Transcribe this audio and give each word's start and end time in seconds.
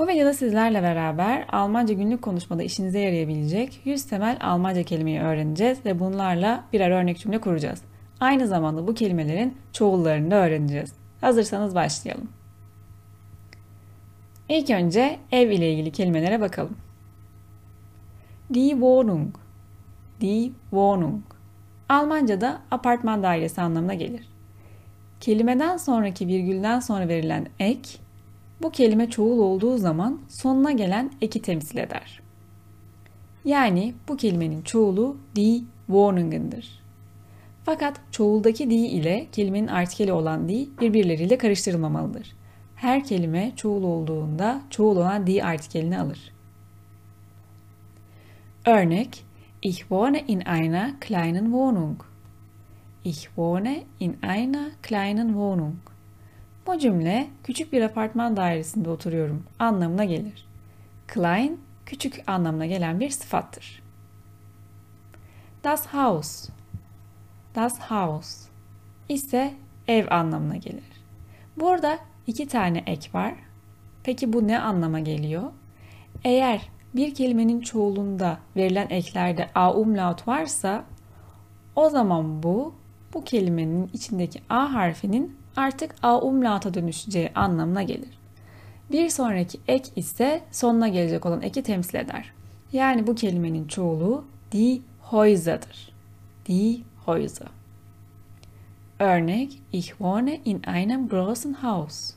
Bu 0.00 0.08
videoda 0.08 0.32
sizlerle 0.32 0.82
beraber 0.82 1.46
Almanca 1.52 1.94
günlük 1.94 2.22
konuşmada 2.22 2.62
işinize 2.62 2.98
yarayabilecek 2.98 3.80
100 3.84 4.04
temel 4.04 4.38
Almanca 4.40 4.82
kelimeyi 4.82 5.20
öğreneceğiz 5.20 5.84
ve 5.84 6.00
bunlarla 6.00 6.64
birer 6.72 6.90
örnek 6.90 7.18
cümle 7.18 7.40
kuracağız. 7.40 7.82
Aynı 8.20 8.46
zamanda 8.46 8.86
bu 8.86 8.94
kelimelerin 8.94 9.58
çoğullarını 9.72 10.30
da 10.30 10.34
öğreneceğiz. 10.34 10.92
Hazırsanız 11.20 11.74
başlayalım. 11.74 12.28
İlk 14.48 14.70
önce 14.70 15.18
ev 15.32 15.50
ile 15.50 15.72
ilgili 15.72 15.92
kelimelere 15.92 16.40
bakalım. 16.40 16.76
Die 18.54 18.70
Wohnung. 18.70 19.34
Die 20.20 20.50
Wohnung. 20.70 21.22
Almanca'da 21.88 22.60
apartman 22.70 23.22
dairesi 23.22 23.60
anlamına 23.60 23.94
gelir. 23.94 24.28
Kelimeden 25.20 25.76
sonraki 25.76 26.26
virgülden 26.26 26.80
sonra 26.80 27.08
verilen 27.08 27.46
ek, 27.58 27.90
bu 28.62 28.70
kelime 28.70 29.10
çoğul 29.10 29.38
olduğu 29.38 29.78
zaman 29.78 30.20
sonuna 30.28 30.72
gelen 30.72 31.10
eki 31.20 31.42
temsil 31.42 31.78
eder. 31.78 32.20
Yani 33.44 33.94
bu 34.08 34.16
kelimenin 34.16 34.62
çoğulu 34.62 35.16
die 35.36 35.62
Wohnungen'dır. 35.86 36.80
Fakat 37.64 38.00
çoğuldaki 38.10 38.70
die 38.70 38.88
ile 38.88 39.26
kelimenin 39.32 39.66
artikeli 39.66 40.12
olan 40.12 40.48
die 40.48 40.68
birbirleriyle 40.80 41.38
karıştırılmamalıdır. 41.38 42.32
Her 42.74 43.04
kelime 43.04 43.52
çoğul 43.56 43.82
olduğunda 43.82 44.62
çoğul 44.70 44.96
olan 44.96 45.26
die 45.26 45.44
artikelini 45.44 45.98
alır. 45.98 46.32
Örnek 48.66 49.24
Ich 49.62 49.78
wohne 49.78 50.24
in 50.26 50.40
einer 50.40 50.94
kleinen 51.00 51.52
Wohnung. 51.52 52.02
Ich 53.04 53.28
wohne 53.36 53.84
in 53.98 54.16
einer 54.22 54.70
kleinen 54.82 55.34
Wohnung. 55.34 55.76
Bu 56.66 56.78
cümle 56.78 57.28
küçük 57.44 57.72
bir 57.72 57.82
apartman 57.82 58.36
dairesinde 58.36 58.90
oturuyorum 58.90 59.44
anlamına 59.58 60.04
gelir. 60.04 60.46
Klein 61.06 61.60
küçük 61.86 62.22
anlamına 62.26 62.66
gelen 62.66 63.00
bir 63.00 63.10
sıfattır. 63.10 63.82
Das 65.64 65.86
Haus 65.86 66.48
Das 67.54 67.78
Haus 67.78 68.46
ise 69.08 69.54
ev 69.88 70.06
anlamına 70.10 70.56
gelir. 70.56 70.84
Burada 71.56 71.98
iki 72.26 72.48
tane 72.48 72.82
ek 72.86 73.10
var. 73.14 73.34
Peki 74.04 74.32
bu 74.32 74.48
ne 74.48 74.60
anlama 74.60 75.00
geliyor? 75.00 75.52
Eğer 76.24 76.68
bir 76.94 77.14
kelimenin 77.14 77.60
çoğulunda 77.60 78.38
verilen 78.56 78.86
eklerde 78.90 79.50
a 79.54 79.74
umlaut 79.74 80.28
varsa 80.28 80.84
o 81.76 81.90
zaman 81.90 82.42
bu 82.42 82.74
bu 83.14 83.24
kelimenin 83.24 83.90
içindeki 83.92 84.42
a 84.48 84.74
harfinin 84.74 85.39
artık 85.56 85.94
a 86.02 86.20
umlauta 86.20 86.74
dönüşeceği 86.74 87.30
anlamına 87.34 87.82
gelir. 87.82 88.18
Bir 88.92 89.08
sonraki 89.08 89.60
ek 89.68 89.90
ise 89.96 90.42
sonuna 90.50 90.88
gelecek 90.88 91.26
olan 91.26 91.42
eki 91.42 91.62
temsil 91.62 91.94
eder. 91.94 92.32
Yani 92.72 93.06
bu 93.06 93.14
kelimenin 93.14 93.68
çoğulu 93.68 94.24
die 94.52 94.82
Häuser'dır. 95.00 95.92
Die 96.46 96.80
Häuser. 97.06 97.48
Örnek 98.98 99.62
Ich 99.72 99.88
wohne 99.88 100.40
in 100.44 100.62
einem 100.62 101.08
großen 101.08 101.52
Haus. 101.52 102.14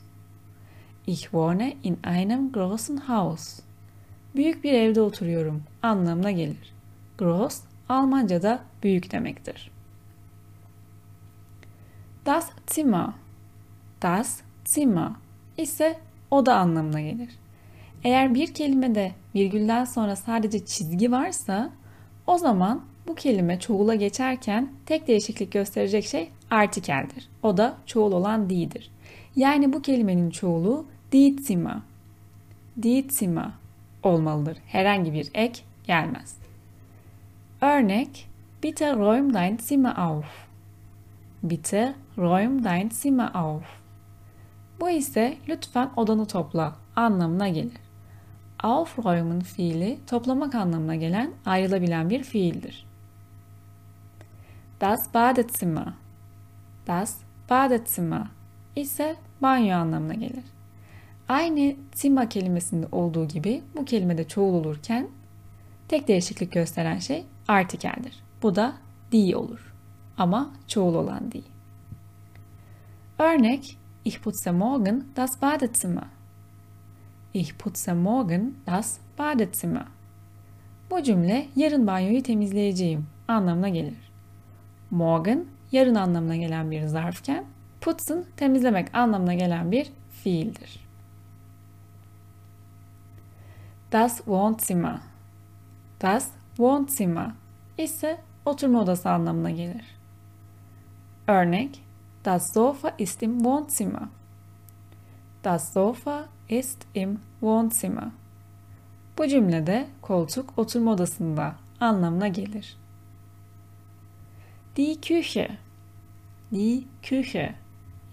Ich 1.07 1.21
wohne 1.21 1.73
in 1.83 1.97
einem 2.03 2.51
großen 2.51 2.97
Haus. 2.97 3.59
Büyük 4.35 4.63
bir 4.63 4.73
evde 4.73 5.01
oturuyorum 5.01 5.63
anlamına 5.81 6.31
gelir. 6.31 6.73
Groß 7.17 7.61
Almanca'da 7.89 8.59
büyük 8.83 9.11
demektir. 9.11 9.71
Das 12.25 12.49
Zimmer 12.67 13.09
Das 14.03 14.41
Zimmer 14.65 15.11
ise 15.57 15.97
oda 16.31 16.55
anlamına 16.55 17.01
gelir. 17.01 17.29
Eğer 18.03 18.35
bir 18.35 18.53
kelimede 18.53 19.11
virgülden 19.35 19.85
sonra 19.85 20.15
sadece 20.15 20.65
çizgi 20.65 21.11
varsa 21.11 21.69
o 22.27 22.37
zaman 22.37 22.81
bu 23.07 23.15
kelime 23.15 23.59
çoğula 23.59 23.95
geçerken 23.95 24.69
tek 24.85 25.07
değişiklik 25.07 25.51
gösterecek 25.51 26.05
şey 26.05 26.29
artikeldir. 26.51 27.29
O 27.43 27.57
da 27.57 27.77
çoğul 27.85 28.11
olan 28.11 28.49
di'dir. 28.49 28.91
Yani 29.35 29.73
bu 29.73 29.81
kelimenin 29.81 30.29
çoğulu 30.29 30.85
die 31.11 31.37
Zimmer. 31.41 31.77
Die 32.81 33.05
Zimmer 33.09 33.49
olmalıdır. 34.03 34.57
Herhangi 34.67 35.13
bir 35.13 35.29
ek 35.33 35.61
gelmez. 35.87 36.35
Örnek 37.61 38.27
Bitte 38.63 38.85
räum 38.85 39.33
dein 39.33 39.57
Zimmer 39.57 39.93
auf. 39.97 40.25
Bitte 41.43 41.95
räum 42.17 42.63
dein 42.63 42.89
Zimmer 42.89 43.31
auf. 43.33 43.82
Bu 44.79 44.89
ise 44.89 45.37
lütfen 45.49 45.89
odanı 45.95 46.25
topla 46.25 46.75
anlamına 46.95 47.49
gelir. 47.49 47.83
Aufräumen 48.59 49.41
fiili 49.41 49.99
toplamak 50.07 50.55
anlamına 50.55 50.95
gelen 50.95 51.31
ayrılabilen 51.45 52.09
bir 52.09 52.23
fiildir. 52.23 52.85
Das 54.81 55.13
Badezimmer. 55.13 55.93
Das 56.87 57.17
Badezimmer 57.49 58.27
ise 58.75 59.15
banyo 59.41 59.75
anlamına 59.77 60.13
gelir. 60.13 60.43
Aynı 61.29 61.75
Zimmer 61.93 62.29
kelimesinde 62.29 62.87
olduğu 62.91 63.27
gibi 63.27 63.63
bu 63.75 63.85
kelimede 63.85 64.27
çoğul 64.27 64.53
olurken 64.53 65.07
tek 65.87 66.07
değişiklik 66.07 66.51
gösteren 66.51 66.99
şey 66.99 67.25
artikeldir. 67.47 68.23
Bu 68.41 68.55
da 68.55 68.73
die 69.11 69.35
olur. 69.35 69.73
Ama 70.17 70.51
çoğul 70.67 70.95
olan 70.95 71.31
die. 71.31 71.41
Örnek 73.19 73.77
Ich 74.05 74.21
putze 74.21 74.51
morgen 74.51 75.13
das 75.15 75.37
Badezimmer. 75.37 76.07
Ich 77.31 77.57
putze 77.57 77.93
morgen 77.93 78.55
das 78.65 78.99
Badezimmer. 79.17 79.87
Bu 80.89 81.03
cümle 81.03 81.47
yarın 81.55 81.87
banyoyu 81.87 82.23
temizleyeceğim 82.23 83.07
anlamına 83.27 83.69
gelir. 83.69 84.11
Morgen 84.91 85.45
yarın 85.71 85.95
anlamına 85.95 86.35
gelen 86.35 86.71
bir 86.71 86.81
zarfken 86.81 87.45
putzen 87.81 88.25
temizlemek 88.37 88.95
anlamına 88.95 89.33
gelen 89.33 89.71
bir 89.71 89.91
fiildir. 90.23 90.79
Das 93.91 94.17
Wohnzimmer. 94.17 94.99
Das 96.01 96.29
Wohnzimmer 96.47 97.31
ise 97.77 98.17
oturma 98.45 98.81
odası 98.81 99.09
anlamına 99.09 99.51
gelir. 99.51 99.85
Örnek 101.27 101.83
Das 102.25 102.53
Sofa 102.53 102.93
ist 102.97 103.21
im 103.21 103.43
Wohnzimmer. 103.43 104.09
Das 105.43 105.73
Sofa 105.73 106.29
ist 106.49 106.87
im 106.93 107.19
Wohnzimmer. 107.41 108.11
Bu 109.17 109.27
cümlede 109.27 109.85
koltuk 110.01 110.53
oturma 110.57 110.91
odasında 110.91 111.55
anlamına 111.79 112.27
gelir. 112.27 112.77
Die 114.75 115.01
Küche. 115.01 115.49
Die 116.53 116.83
Küche 117.01 117.55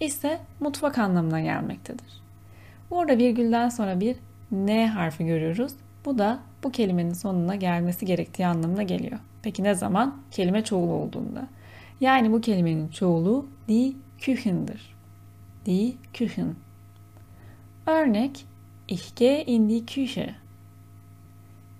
ise 0.00 0.41
mutfak 0.60 0.98
anlamına 0.98 1.41
gelmektedir. 1.41 2.22
Burada 2.91 3.19
virgülden 3.19 3.69
sonra 3.69 4.00
bir 4.00 4.16
N 4.50 4.88
harfi 4.88 5.27
görüyoruz. 5.27 5.72
Bu 6.04 6.19
da 6.19 6.41
bu 6.62 6.71
kelimenin 6.71 7.12
sonuna 7.12 7.54
gelmesi 7.54 8.06
gerektiği 8.06 8.47
anlamına 8.47 8.82
geliyor. 8.82 9.19
Peki 9.42 9.62
ne 9.62 9.75
zaman? 9.75 10.16
Kelime 10.31 10.65
çoğul 10.65 10.88
olduğunda. 10.88 11.48
Yani 12.00 12.33
bu 12.33 12.41
kelimenin 12.41 12.88
çoğulu 12.88 13.47
die 13.69 13.93
Küchen'dir. 14.19 14.94
Die 15.66 15.94
Küchen. 16.12 16.55
Örnek 17.87 18.47
Ich 18.88 19.16
gehe 19.16 19.44
in 19.44 19.69
die 19.69 19.87
Küche. 19.87 20.34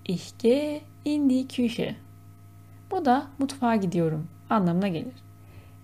Ich 0.05 0.39
gehe 0.39 0.81
in 1.05 1.29
die 1.29 1.47
Küche. 1.47 1.95
Bu 2.91 3.05
da 3.05 3.27
mutfağa 3.39 3.75
gidiyorum 3.75 4.27
anlamına 4.49 4.87
gelir. 4.87 5.13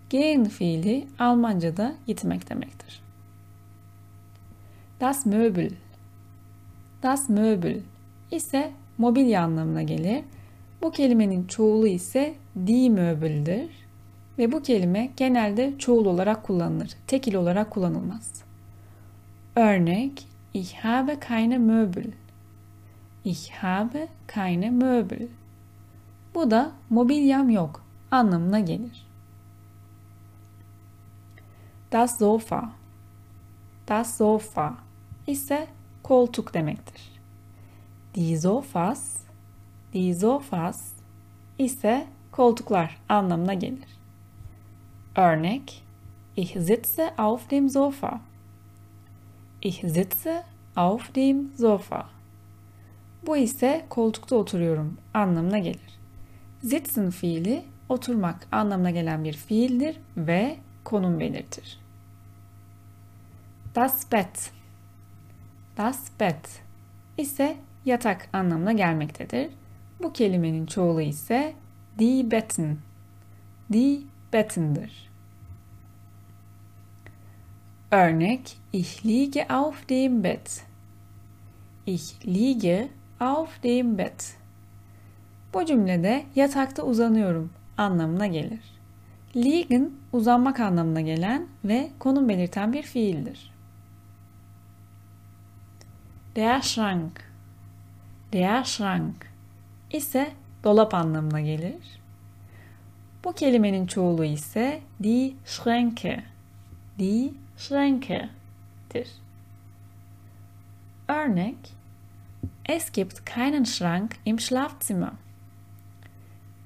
Gehen 0.09 0.44
fiili 0.44 1.08
Almanca'da 1.20 1.96
gitmek 2.08 2.50
demektir. 2.50 3.02
Das 5.00 5.26
Möbel. 5.26 5.72
Das 7.03 7.30
Möbel 7.30 7.80
ise 8.32 8.72
mobilya 8.97 9.44
anlamına 9.44 9.84
gelir. 9.84 10.23
Bu 10.82 10.91
kelimenin 10.91 11.47
çoğulu 11.47 11.88
ise 11.88 12.35
die 12.67 12.90
Möbel'dir 12.90 13.86
ve 14.37 14.51
bu 14.51 14.61
kelime 14.61 15.09
genelde 15.17 15.73
çoğul 15.78 16.05
olarak 16.05 16.43
kullanılır. 16.43 16.89
Tekil 17.07 17.35
olarak 17.35 17.72
kullanılmaz. 17.72 18.43
Örnek 19.55 20.28
Ich 20.53 20.75
habe 20.75 21.19
keine 21.19 21.57
Möbel. 21.57 22.11
Ich 23.25 23.51
habe 23.51 24.07
keine 24.28 24.69
Möbel. 24.69 25.28
Bu 26.35 26.51
da 26.51 26.72
mobilyam 26.89 27.49
yok 27.49 27.84
anlamına 28.11 28.59
gelir. 28.59 29.07
Das 31.91 32.19
Sofa. 32.19 32.72
Das 33.87 34.17
Sofa 34.17 34.78
ise 35.28 35.67
koltuk 36.03 36.53
demektir. 36.53 37.01
Die 38.16 38.39
Sofas, 38.39 39.17
die 39.93 40.13
Sofas 40.16 40.91
ise 41.59 42.07
koltuklar 42.31 42.97
anlamına 43.09 43.53
gelir. 43.53 43.97
Örnek 45.17 45.81
Ich 46.35 46.53
sitze 46.59 47.17
auf 47.17 47.47
dem 47.47 47.69
Sofa. 47.69 48.22
Ich 49.61 49.81
sitze 49.81 50.43
auf 50.75 51.11
dem 51.11 51.52
Sofa. 51.55 52.09
Bu 53.25 53.37
ise 53.37 53.85
koltukta 53.90 54.35
oturuyorum 54.35 54.97
anlamına 55.14 55.58
gelir. 55.58 55.99
Sitzen 56.61 57.09
fiili 57.09 57.64
oturmak 57.90 58.47
anlamına 58.52 58.91
gelen 58.91 59.23
bir 59.23 59.34
fiildir 59.34 59.97
ve 60.17 60.58
konum 60.84 61.20
belirtir. 61.20 61.79
Das 63.75 64.11
Bett. 64.11 64.52
Das 65.78 66.11
Bett 66.20 66.61
ise 67.17 67.58
yatak 67.85 68.29
anlamına 68.34 68.72
gelmektedir. 68.72 69.49
Bu 70.03 70.13
kelimenin 70.13 70.66
çoğulu 70.66 71.02
ise 71.02 71.53
die 71.99 72.31
Betten. 72.31 72.78
Die 73.73 74.02
Betten'dir. 74.34 75.07
Örnek 77.91 78.57
Ich 78.73 79.05
liege 79.05 79.49
auf 79.49 79.85
dem 79.85 80.22
Bett. 80.22 80.66
Ich 81.85 82.19
liege 82.25 82.89
auf 83.17 83.59
dem 83.63 83.97
Bett. 83.97 84.35
Bu 85.53 85.66
cümlede 85.66 86.25
yatakta 86.35 86.84
uzanıyorum 86.84 87.53
anlamına 87.78 88.28
gelir. 88.28 88.59
Liegen 89.35 89.91
uzanmak 90.13 90.59
anlamına 90.59 91.01
gelen 91.01 91.47
ve 91.66 91.89
konum 91.99 92.29
belirten 92.29 92.73
bir 92.73 92.84
fiildir. 92.84 93.53
Der 96.35 96.61
Schrank. 96.61 97.31
Der 98.34 98.63
Schrank 98.63 99.31
ise 99.91 100.31
dolap 100.63 100.93
anlamına 100.93 101.41
gelir. 101.41 102.01
Bu 103.23 103.34
kelimenin 103.34 103.87
çoğulu 103.87 104.23
ise 104.23 104.81
die 105.03 105.34
Schränke. 105.45 106.23
Die 106.99 107.34
Schränke'dir. 107.58 109.08
Örnek 111.08 111.58
Es 112.64 112.92
gibt 112.92 113.26
keinen 113.26 113.66
Schrank 113.66 114.16
im 114.26 114.40
Schlafzimmer. 114.40 115.14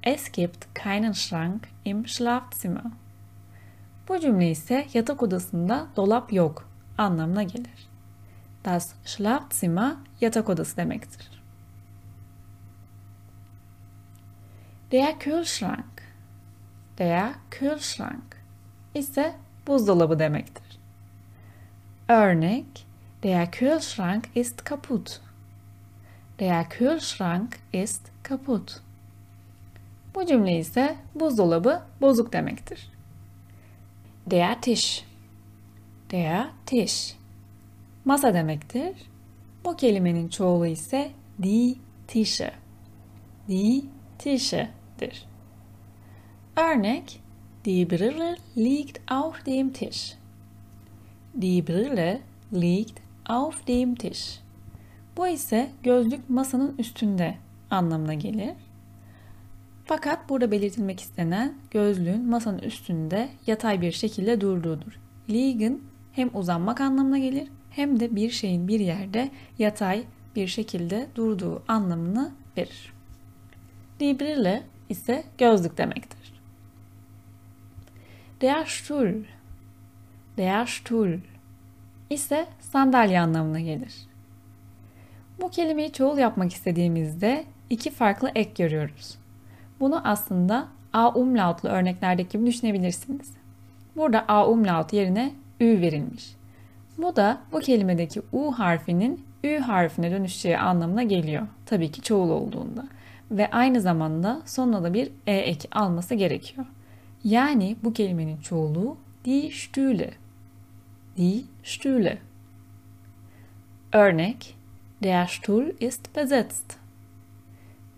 Es 0.02 0.32
gibt 0.32 0.74
keinen 0.74 1.14
Schrank 1.14 1.68
im 1.84 2.06
Schlafzimmer. 2.06 2.92
Bu 4.08 4.20
cümle 4.20 4.50
ise 4.50 4.86
yatak 4.92 5.22
odasında 5.22 5.86
dolap 5.96 6.32
yok 6.32 6.68
anlamına 6.98 7.42
gelir. 7.42 7.88
Das 8.64 8.94
Schlafzimmer 9.04 9.96
yatak 10.20 10.48
odası 10.48 10.76
demektir. 10.76 11.42
Der 14.90 15.18
Kühlschrank. 15.18 16.02
Der 16.98 17.34
Kühlschrank 17.50 18.36
ise 18.94 19.34
buzdolabı 19.66 20.18
demektir. 20.18 20.71
Örnek 22.12 22.66
Der 23.22 23.50
Kühlschrank 23.50 24.28
ist 24.34 24.66
kaputt. 24.66 25.20
Der 26.38 26.68
Kühlschrank 26.68 27.58
ist 27.72 28.12
kaputt. 28.22 28.82
Bu 30.14 30.26
cümle 30.26 30.58
ise 30.58 30.96
buzdolabı 31.14 31.82
bozuk 32.00 32.32
demektir. 32.32 32.90
Der 34.26 34.60
Tisch. 34.60 35.04
Der 36.10 36.50
Tisch. 36.66 37.14
Masa 38.04 38.34
demektir. 38.34 38.94
Bu 39.64 39.76
kelimenin 39.76 40.28
çoğulu 40.28 40.66
ise 40.66 41.10
die 41.42 41.76
Tische. 42.08 42.52
Die 43.48 43.84
Tische'dir. 44.18 45.24
Örnek 46.56 47.20
Die 47.64 47.90
Brille 47.90 48.36
liegt 48.56 49.12
auf 49.12 49.46
dem 49.46 49.72
Tisch. 49.72 50.21
Die 51.34 51.66
Brille 51.66 52.20
liegt 52.52 53.00
auf 53.24 53.66
dem 53.66 53.94
Tisch. 53.94 54.40
Bu 55.16 55.26
ise 55.28 55.70
gözlük 55.82 56.30
masanın 56.30 56.74
üstünde 56.78 57.34
anlamına 57.70 58.14
gelir. 58.14 58.54
Fakat 59.84 60.28
burada 60.28 60.50
belirtilmek 60.50 61.00
istenen 61.00 61.54
gözlüğün 61.70 62.28
masanın 62.28 62.58
üstünde 62.58 63.28
yatay 63.46 63.80
bir 63.80 63.92
şekilde 63.92 64.40
durduğudur. 64.40 65.00
Liegen 65.30 65.80
hem 66.12 66.30
uzanmak 66.34 66.80
anlamına 66.80 67.18
gelir 67.18 67.48
hem 67.70 68.00
de 68.00 68.16
bir 68.16 68.30
şeyin 68.30 68.68
bir 68.68 68.80
yerde 68.80 69.30
yatay 69.58 70.04
bir 70.36 70.46
şekilde 70.46 71.06
durduğu 71.14 71.62
anlamını 71.68 72.32
verir. 72.56 72.92
Die 74.00 74.20
Brille 74.20 74.62
ise 74.88 75.24
gözlük 75.38 75.78
demektir. 75.78 76.32
Der 78.40 78.64
Stuhl 78.64 79.24
Der 80.36 80.66
Stuhl 80.66 81.18
ise 82.10 82.46
sandalye 82.60 83.20
anlamına 83.20 83.60
gelir. 83.60 83.94
Bu 85.40 85.50
kelimeyi 85.50 85.92
çoğul 85.92 86.18
yapmak 86.18 86.52
istediğimizde 86.52 87.44
iki 87.70 87.90
farklı 87.90 88.30
ek 88.34 88.50
görüyoruz. 88.64 89.18
Bunu 89.80 90.08
aslında 90.08 90.68
a 90.92 91.08
umlautlu 91.14 91.68
örneklerdeki 91.68 92.38
gibi 92.38 92.46
düşünebilirsiniz. 92.46 93.32
Burada 93.96 94.24
a 94.28 94.48
umlaut 94.48 94.92
yerine 94.92 95.32
ü 95.60 95.80
verilmiş. 95.80 96.34
Bu 96.98 97.16
da 97.16 97.38
bu 97.52 97.60
kelimedeki 97.60 98.22
u 98.32 98.52
harfinin 98.52 99.24
ü 99.44 99.58
harfine 99.58 100.10
dönüşeceği 100.10 100.58
anlamına 100.58 101.02
geliyor. 101.02 101.46
Tabii 101.66 101.90
ki 101.90 102.02
çoğul 102.02 102.30
olduğunda. 102.30 102.88
Ve 103.30 103.50
aynı 103.50 103.80
zamanda 103.80 104.42
sonuna 104.44 104.82
da 104.82 104.94
bir 104.94 105.10
e 105.26 105.36
eki 105.36 105.68
alması 105.72 106.14
gerekiyor. 106.14 106.66
Yani 107.24 107.76
bu 107.84 107.92
kelimenin 107.92 108.36
çoğulu 108.36 108.96
die 109.24 109.50
Stühle. 109.50 110.21
Die 111.16 111.44
Stühle. 111.62 112.18
Örnek 113.92 114.56
Der 115.02 115.26
Stuhl 115.26 115.74
ist 115.80 116.16
besetzt. 116.16 116.78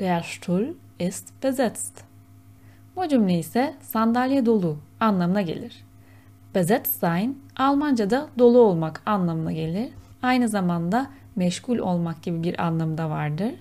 Der 0.01 0.23
Stuhl 0.23 0.75
ist 0.99 1.43
besetzt. 1.43 2.05
Bu 2.97 3.09
cümle 3.09 3.39
ise 3.39 3.75
sandalye 3.81 4.47
dolu 4.47 4.79
anlamına 5.01 5.43
gelir. 5.43 5.85
Besetzt 6.55 6.99
sein 7.01 7.39
Almanca'da 7.57 8.29
dolu 8.39 8.59
olmak 8.59 9.03
anlamına 9.07 9.53
gelir. 9.53 9.91
Aynı 10.23 10.49
zamanda 10.49 11.07
meşgul 11.37 11.79
olmak 11.79 12.23
gibi 12.23 12.43
bir 12.43 12.65
anlamı 12.67 12.99
da 12.99 13.11
vardır. 13.11 13.55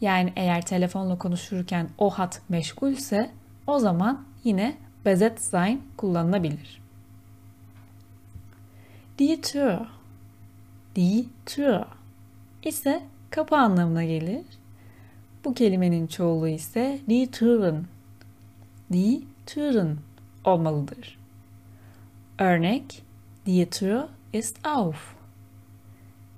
Yani 0.00 0.32
eğer 0.36 0.66
telefonla 0.66 1.18
konuşurken 1.18 1.88
o 1.98 2.10
hat 2.10 2.42
meşgulse 2.48 3.30
o 3.66 3.78
zaman 3.78 4.24
yine 4.44 4.74
besetzt 5.04 5.50
sein 5.50 5.80
kullanılabilir. 5.96 6.81
Die 9.22 9.40
Tür. 9.40 9.78
Die 10.96 11.26
Tür 11.46 11.80
ise 12.62 13.02
kapı 13.30 13.56
anlamına 13.56 14.04
gelir. 14.04 14.44
Bu 15.44 15.54
kelimenin 15.54 16.06
çoğulu 16.06 16.48
ise 16.48 17.00
die 17.08 17.30
Türen. 17.30 17.84
Die 18.92 19.20
Türen 19.46 19.96
olmalıdır. 20.44 21.18
Örnek 22.38 23.02
Die 23.46 23.70
Tür 23.70 24.00
ist 24.32 24.66
auf. 24.66 25.14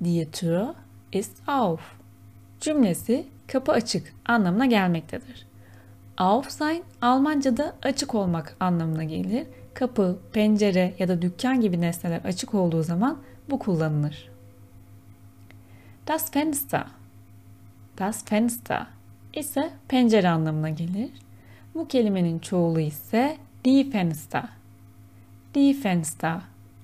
Die 0.04 0.30
Tür 0.30 0.66
ist 1.12 1.48
auf. 1.48 1.80
Cümlesi 2.60 3.26
kapı 3.46 3.72
açık 3.72 4.14
anlamına 4.26 4.66
gelmektedir. 4.66 5.46
Auf 6.16 6.50
sein 6.50 6.82
Almanca'da 7.02 7.76
açık 7.82 8.14
olmak 8.14 8.56
anlamına 8.60 9.04
gelir. 9.04 9.46
Kapı, 9.74 10.18
pencere 10.32 10.94
ya 10.98 11.08
da 11.08 11.22
dükkan 11.22 11.60
gibi 11.60 11.80
nesneler 11.80 12.20
açık 12.24 12.54
olduğu 12.54 12.82
zaman 12.82 13.18
bu 13.50 13.58
kullanılır. 13.58 14.30
Das 16.08 16.30
Fenster. 16.30 16.86
Das 17.98 18.24
Fenster 18.24 18.86
ise 19.34 19.70
pencere 19.88 20.28
anlamına 20.28 20.70
gelir. 20.70 21.10
Bu 21.74 21.88
kelimenin 21.88 22.38
çoğulu 22.38 22.80
ise 22.80 23.36
die 23.64 23.90
Fenster. 23.90 24.48
Die 25.54 25.74
Fenster 25.74 26.40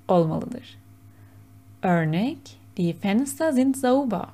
olmalıdır. 0.09 0.79
Örnek 1.83 2.61
Die 2.77 2.93
Fenster 2.93 3.53
sind 3.53 3.75
sauber. 3.75 4.27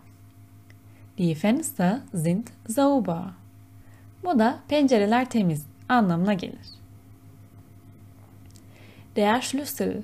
Die 1.18 1.34
Fenster 1.34 2.00
sind 2.14 2.46
sauber. 2.68 3.25
Bu 4.25 4.38
da 4.38 4.58
pencereler 4.68 5.30
temiz 5.30 5.66
anlamına 5.88 6.34
gelir. 6.34 6.75
Der 9.16 9.40
Schlüssel. 9.40 10.02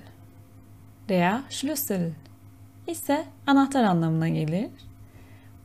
Der 1.08 1.40
Schlüssel 1.50 2.10
ise 2.86 3.24
anahtar 3.46 3.84
anlamına 3.84 4.28
gelir. 4.28 4.70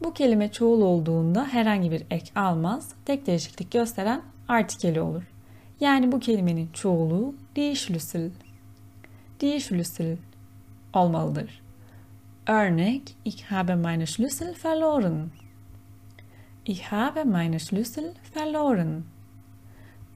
Bu 0.03 0.13
kelime 0.13 0.51
çoğul 0.51 0.81
olduğunda 0.81 1.45
herhangi 1.45 1.91
bir 1.91 2.03
ek 2.09 2.31
almaz, 2.35 2.93
tek 3.05 3.27
değişiklik 3.27 3.71
gösteren 3.71 4.21
artikeli 4.47 5.01
olur. 5.01 5.23
Yani 5.79 6.11
bu 6.11 6.19
kelimenin 6.19 6.69
çoğulu 6.73 7.35
die 7.55 7.75
Schlüssel. 7.75 8.31
Die 9.39 9.59
Schlüssel 9.59 10.17
olmalıdır. 10.93 11.61
Örnek 12.47 13.15
Ich 13.25 13.43
habe 13.43 13.75
meine 13.75 14.05
Schlüssel 14.05 14.55
verloren. 14.65 15.29
Ich 16.65 16.83
habe 16.83 17.23
meine 17.23 17.59
Schlüssel 17.59 18.13
verloren. 18.35 19.03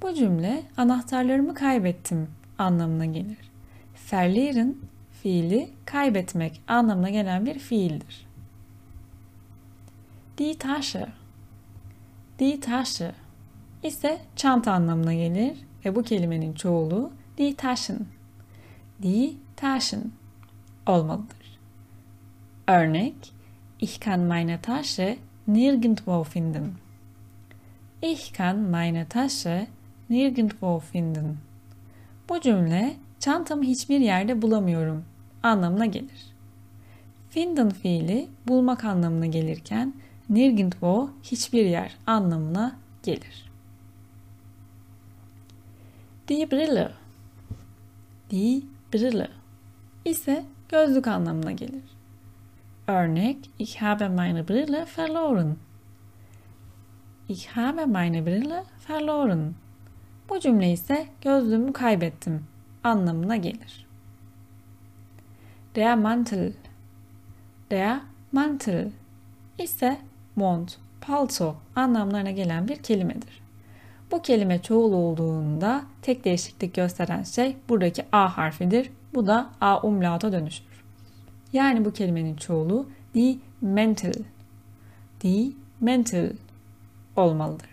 Bu 0.01 0.13
cümle 0.13 0.63
anahtarlarımı 0.77 1.53
kaybettim 1.53 2.27
anlamına 2.61 3.05
gelir. 3.05 3.51
Verlieren 4.13 4.75
fiili 5.11 5.69
kaybetmek 5.85 6.61
anlamına 6.67 7.09
gelen 7.09 7.45
bir 7.45 7.59
fiildir. 7.59 8.27
Die 10.37 10.57
Tasche. 10.57 11.07
Die 12.39 12.59
Tasche 12.59 13.11
ise 13.83 14.21
çanta 14.35 14.71
anlamına 14.71 15.13
gelir 15.13 15.57
ve 15.85 15.95
bu 15.95 16.03
kelimenin 16.03 16.53
çoğulu 16.53 17.11
die 17.37 17.55
Taschen. 17.55 17.99
Die 19.01 19.33
Taschen 19.55 20.11
olmalıdır. 20.87 21.59
Örnek 22.67 23.33
Ich 23.81 23.99
kann 23.99 24.27
meine 24.27 24.61
Tasche 24.61 25.17
nirgendwo 25.47 26.23
finden. 26.23 26.75
Ich 27.99 28.31
kann 28.31 28.69
meine 28.69 29.09
Tasche 29.09 29.67
nirgendwo 30.09 30.79
finden. 30.79 31.37
Bu 32.31 32.41
cümle 32.41 32.95
çantamı 33.19 33.63
hiçbir 33.63 33.99
yerde 33.99 34.41
bulamıyorum 34.41 35.05
anlamına 35.43 35.85
gelir. 35.85 36.33
Finden 37.29 37.69
fiili 37.69 38.27
bulmak 38.47 38.83
anlamına 38.83 39.25
gelirken 39.25 39.93
nirgendwo 40.29 41.09
hiçbir 41.23 41.65
yer 41.65 41.97
anlamına 42.07 42.75
gelir. 43.03 43.51
Die 46.27 46.51
Brille 46.51 46.91
Die 48.29 48.61
Brille 48.93 49.29
ise 50.05 50.45
gözlük 50.69 51.07
anlamına 51.07 51.51
gelir. 51.51 51.83
Örnek 52.87 53.37
Ich 53.59 53.81
habe 53.81 54.09
meine 54.09 54.47
Brille 54.47 54.85
verloren. 54.97 55.55
Ich 57.29 57.47
habe 57.47 57.85
meine 57.85 58.25
Brille 58.25 58.63
verloren. 58.89 59.53
Bu 60.31 60.39
cümle 60.39 60.71
ise 60.71 61.07
gözlüğümü 61.21 61.73
kaybettim 61.73 62.45
anlamına 62.83 63.35
gelir. 63.35 63.87
Der 65.75 65.97
Mantel. 65.97 66.53
Der 67.71 67.99
Mantel 68.31 68.91
ise 69.59 69.97
mont, 70.35 70.77
palto 71.01 71.55
anlamlarına 71.75 72.31
gelen 72.31 72.67
bir 72.67 72.75
kelimedir. 72.75 73.41
Bu 74.11 74.21
kelime 74.21 74.61
çoğul 74.61 74.93
olduğunda 74.93 75.83
tek 76.01 76.25
değişiklik 76.25 76.73
gösteren 76.73 77.23
şey 77.23 77.57
buradaki 77.69 78.05
A 78.11 78.37
harfidir. 78.37 78.89
Bu 79.13 79.27
da 79.27 79.49
A 79.61 79.81
umlauta 79.81 80.31
dönüşür. 80.31 80.83
Yani 81.53 81.85
bu 81.85 81.93
kelimenin 81.93 82.35
çoğulu 82.35 82.89
die 83.13 83.37
Mantel. 83.61 84.23
Die 85.21 85.51
Mantel 85.81 86.33
olmalıdır. 87.15 87.70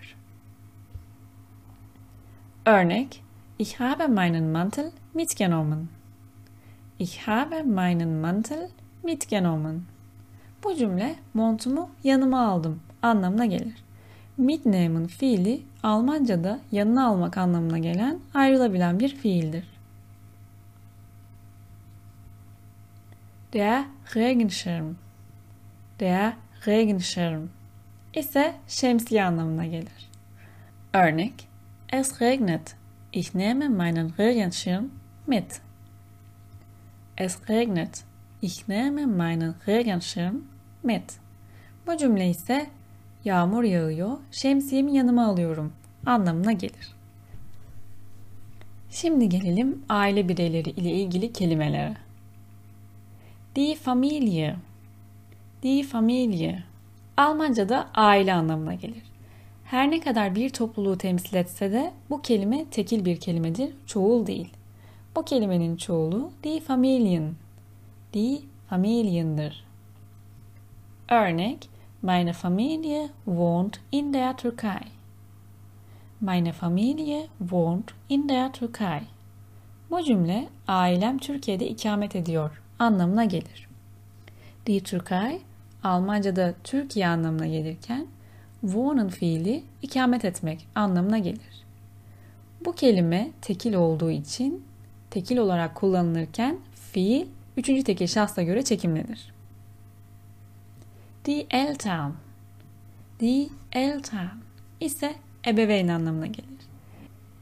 Örnek 2.68 3.22
Ich 3.58 3.80
habe 3.80 4.08
meinen 4.08 4.52
Mantel 4.52 4.92
mitgenommen. 5.14 5.88
Ich 6.98 7.26
habe 7.26 7.64
meinen 7.64 8.20
Mantel 8.20 8.68
mitgenommen. 9.02 9.86
Bu 10.64 10.74
cümle 10.74 11.14
montumu 11.34 11.90
yanıma 12.04 12.48
aldım 12.48 12.80
anlamına 13.02 13.46
gelir. 13.46 13.84
Mitnehmen 14.36 15.06
fiili 15.06 15.62
Almanca'da 15.82 16.60
yanına 16.72 17.06
almak 17.06 17.38
anlamına 17.38 17.78
gelen 17.78 18.18
ayrılabilen 18.34 19.00
bir 19.00 19.16
fiildir. 19.16 19.64
Der 23.52 23.84
Regenschirm. 24.16 24.94
Der 26.00 26.32
Regenschirm 26.66 27.42
ise 28.14 28.54
şemsiye 28.66 29.24
anlamına 29.24 29.66
gelir. 29.66 30.10
Örnek 30.92 31.47
Es 31.90 32.20
regnet. 32.20 32.76
Ich 33.12 33.34
nehme 33.34 33.68
meinen 33.68 34.10
Regenschirm 34.18 34.90
mit. 35.26 35.62
Es 37.16 37.48
regnet. 37.48 38.04
Ich 38.42 38.68
nehme 38.68 39.06
meinen 39.06 39.54
Regenschirm 39.66 40.36
mit. 40.82 41.18
Bu 41.86 41.96
cümle 41.96 42.28
ise 42.30 42.66
yağmur 43.24 43.64
yağıyor, 43.64 44.18
şemsiyemi 44.30 44.96
yanıma 44.96 45.26
alıyorum 45.26 45.72
anlamına 46.06 46.52
gelir. 46.52 46.94
Şimdi 48.90 49.28
gelelim 49.28 49.82
aile 49.88 50.28
bireyleri 50.28 50.70
ile 50.70 50.90
ilgili 50.90 51.32
kelimelere. 51.32 51.96
Die 53.56 53.74
Familie. 53.74 54.56
Die 55.62 55.82
Familie. 55.82 56.62
Almanca'da 57.16 57.88
aile 57.94 58.34
anlamına 58.34 58.74
gelir. 58.74 59.02
Her 59.70 59.90
ne 59.90 60.00
kadar 60.00 60.34
bir 60.34 60.50
topluluğu 60.50 60.98
temsil 60.98 61.36
etse 61.36 61.72
de 61.72 61.92
bu 62.10 62.22
kelime 62.22 62.64
tekil 62.70 63.04
bir 63.04 63.20
kelimedir, 63.20 63.74
çoğul 63.86 64.26
değil. 64.26 64.52
Bu 65.16 65.24
kelimenin 65.24 65.76
çoğulu 65.76 66.30
die 66.44 66.60
Familien. 66.60 67.34
Die 68.14 68.40
Familien'dir. 68.70 69.64
Örnek 71.10 71.68
Meine 72.02 72.32
Familie 72.32 73.08
wohnt 73.24 73.80
in 73.92 74.12
der 74.12 74.36
Türkei. 74.36 74.80
Meine 76.20 76.52
Familie 76.52 77.26
wohnt 77.38 77.90
in 78.08 78.28
der 78.28 78.52
Türkei. 78.52 79.02
Bu 79.90 80.02
cümle 80.02 80.48
ailem 80.68 81.18
Türkiye'de 81.18 81.68
ikamet 81.68 82.16
ediyor 82.16 82.62
anlamına 82.78 83.24
gelir. 83.24 83.68
Die 84.66 84.82
Türkei 84.82 85.40
Almanca'da 85.84 86.54
Türkiye 86.64 87.08
anlamına 87.08 87.46
gelirken 87.46 88.06
wohnen 88.60 89.08
fiili 89.08 89.62
ikamet 89.82 90.24
etmek 90.24 90.66
anlamına 90.74 91.18
gelir. 91.18 91.64
Bu 92.64 92.72
kelime 92.72 93.30
tekil 93.42 93.74
olduğu 93.74 94.10
için 94.10 94.64
tekil 95.10 95.36
olarak 95.36 95.74
kullanılırken 95.74 96.58
fiil 96.74 97.26
üçüncü 97.56 97.82
tekil 97.82 98.06
şahsa 98.06 98.42
göre 98.42 98.62
çekimlenir. 98.62 99.32
Die 101.24 101.46
Eltern. 101.50 102.10
Die 103.20 103.48
Eltern 103.72 104.36
ise 104.80 105.14
ebeveyn 105.46 105.88
anlamına 105.88 106.26
gelir. 106.26 106.48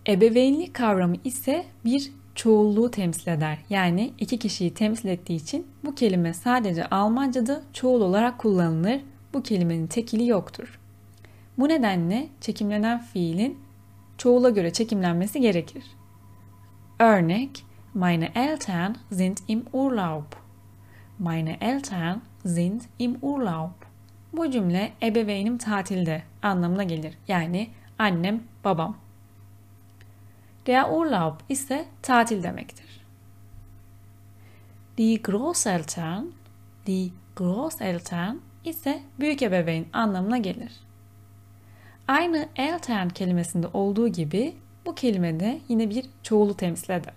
Ebeveynlik 0.09 0.75
kavramı 0.75 1.17
ise 1.25 1.65
bir 1.85 2.13
çoğulluğu 2.35 2.91
temsil 2.91 3.29
eder. 3.29 3.59
Yani 3.71 4.13
iki 4.19 4.39
kişiyi 4.39 4.75
temsil 4.75 5.09
ettiği 5.09 5.37
için 5.37 5.67
bu 5.85 5.95
kelime 5.95 6.35
sadece 6.35 6.87
Almanca'da 6.87 7.63
çoğul 7.73 8.01
olarak 8.01 8.39
kullanılır. 8.39 9.01
Bu 9.35 9.43
kelimenin 9.43 9.87
tekili 9.87 10.27
yoktur. 10.27 10.79
Bu 11.59 11.69
nedenle 11.69 12.29
çekimlenen 12.41 12.99
fiilin 12.99 13.59
çoğula 14.19 14.51
göre 14.51 14.73
çekimlenmesi 14.73 15.41
gerekir. 15.41 15.85
Örnek 16.99 17.65
Meine 17.95 18.33
Eltern 18.35 18.95
sind 19.11 19.39
im 19.49 19.65
Urlaub. 19.73 20.33
Meine 21.19 21.59
Eltern 21.61 22.19
sind 22.45 22.83
im 22.99 23.19
Urlaub. 23.23 23.71
Bu 24.33 24.51
cümle 24.51 24.93
ebeveynim 25.03 25.59
tatilde 25.59 26.23
anlamına 26.43 26.83
gelir. 26.83 27.19
Yani 27.29 27.71
annem, 27.99 28.43
babam. 28.65 28.97
Der 30.67 30.91
Urlaub 30.91 31.41
ise 31.49 31.85
tatil 32.03 32.43
demektir. 32.43 33.07
Die 34.99 35.23
Großeltern, 35.23 36.25
die 36.87 37.13
Großeltern 37.37 38.41
ise 38.65 39.03
büyük 39.21 39.43
ebeveyn 39.43 39.87
anlamına 39.93 40.39
gelir. 40.39 40.86
Aynı 42.09 42.49
Eltern 42.57 43.09
kelimesinde 43.09 43.67
olduğu 43.67 44.09
gibi 44.09 44.55
bu 44.87 44.95
kelimede 44.95 45.61
yine 45.69 45.91
bir 45.91 46.07
çoğulu 46.23 46.57
temsil 46.57 46.91
eder. 46.91 47.15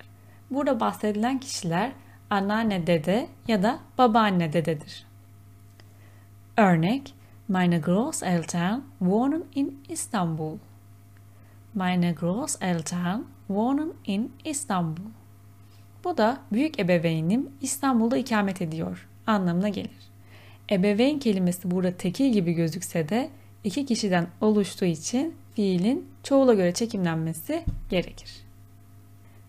Burada 0.51 0.79
bahsedilen 0.79 1.39
kişiler 1.39 1.91
anneanne 2.29 2.88
dede 2.88 3.27
ya 3.48 3.63
da 3.63 3.79
babaanne 3.98 4.53
dededir. 4.53 5.05
Örnek 6.58 7.13
Meine 7.48 7.77
Großeltern 7.79 8.81
wohnen 9.00 9.43
in 9.55 9.79
Istanbul. 9.89 10.58
Meine 11.74 12.12
Großeltern 12.12 13.22
wohnen 13.48 13.93
in 14.05 14.31
Istanbul. 14.46 15.03
Bu 16.03 16.17
da 16.17 16.38
büyük 16.51 16.79
ebeveynim 16.79 17.50
İstanbul'da 17.62 18.17
ikamet 18.17 18.62
ediyor 18.62 19.08
anlamına 19.27 19.69
gelir. 19.69 20.12
Ebeveyn 20.72 21.19
kelimesi 21.19 21.72
burada 21.72 21.98
tekil 21.98 22.34
gibi 22.34 22.53
gözükse 22.53 23.10
de 23.10 23.29
iki 23.63 23.86
kişiden 23.86 24.28
oluştuğu 24.42 24.86
için 24.86 25.36
fiilin 25.56 26.10
çoğula 26.24 26.54
göre 26.54 26.74
çekimlenmesi 26.74 27.63
gerekir. 27.89 28.32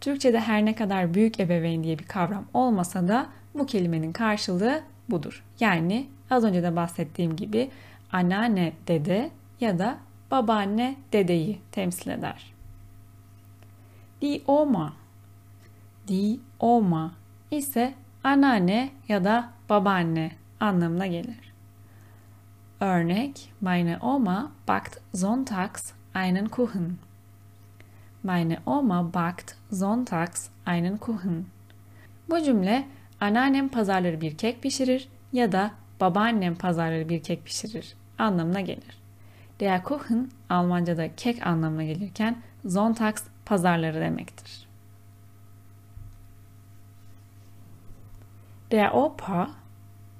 Türkçe'de 0.00 0.40
her 0.40 0.64
ne 0.64 0.74
kadar 0.74 1.14
büyük 1.14 1.40
ebeveyn 1.40 1.84
diye 1.84 1.98
bir 1.98 2.06
kavram 2.06 2.44
olmasa 2.54 3.08
da 3.08 3.26
bu 3.54 3.66
kelimenin 3.66 4.12
karşılığı 4.12 4.82
budur. 5.10 5.44
Yani 5.60 6.06
az 6.30 6.44
önce 6.44 6.62
de 6.62 6.76
bahsettiğim 6.76 7.36
gibi 7.36 7.70
anneanne 8.12 8.72
dede 8.88 9.30
ya 9.60 9.78
da 9.78 9.98
babaanne 10.30 10.96
dedeyi 11.12 11.58
temsil 11.72 12.10
eder. 12.10 12.52
Die 14.22 14.42
Oma 14.46 14.92
Die 16.08 16.38
Oma 16.60 17.12
ise 17.50 17.94
anneanne 18.24 18.90
ya 19.08 19.24
da 19.24 19.52
babaanne 19.68 20.32
anlamına 20.60 21.06
gelir. 21.06 21.49
Örnek 22.80 23.52
Meine 23.60 23.98
Oma 24.00 24.52
backt 24.66 25.00
sonntags 25.12 25.92
einen 26.14 26.50
Kuchen. 26.50 26.98
Meine 28.22 28.58
Oma 28.64 29.02
backt 29.02 29.54
sonntags 29.70 30.48
einen 30.64 30.98
Kuchen. 30.98 31.50
Bu 32.30 32.42
cümle 32.42 32.86
anneannem 33.20 33.68
pazarları 33.68 34.20
bir 34.20 34.36
kek 34.36 34.62
pişirir 34.62 35.08
ya 35.32 35.52
da 35.52 35.70
babaannem 36.00 36.54
pazarları 36.54 37.08
bir 37.08 37.22
kek 37.22 37.44
pişirir 37.44 37.94
anlamına 38.18 38.60
gelir. 38.60 39.00
Der 39.60 39.84
Kuchen 39.84 40.30
Almanca'da 40.48 41.16
kek 41.16 41.46
anlamına 41.46 41.84
gelirken 41.84 42.42
Sonntags 42.68 43.22
pazarları 43.44 44.00
demektir. 44.00 44.66
Der 48.70 48.90
Opa, 48.90 49.50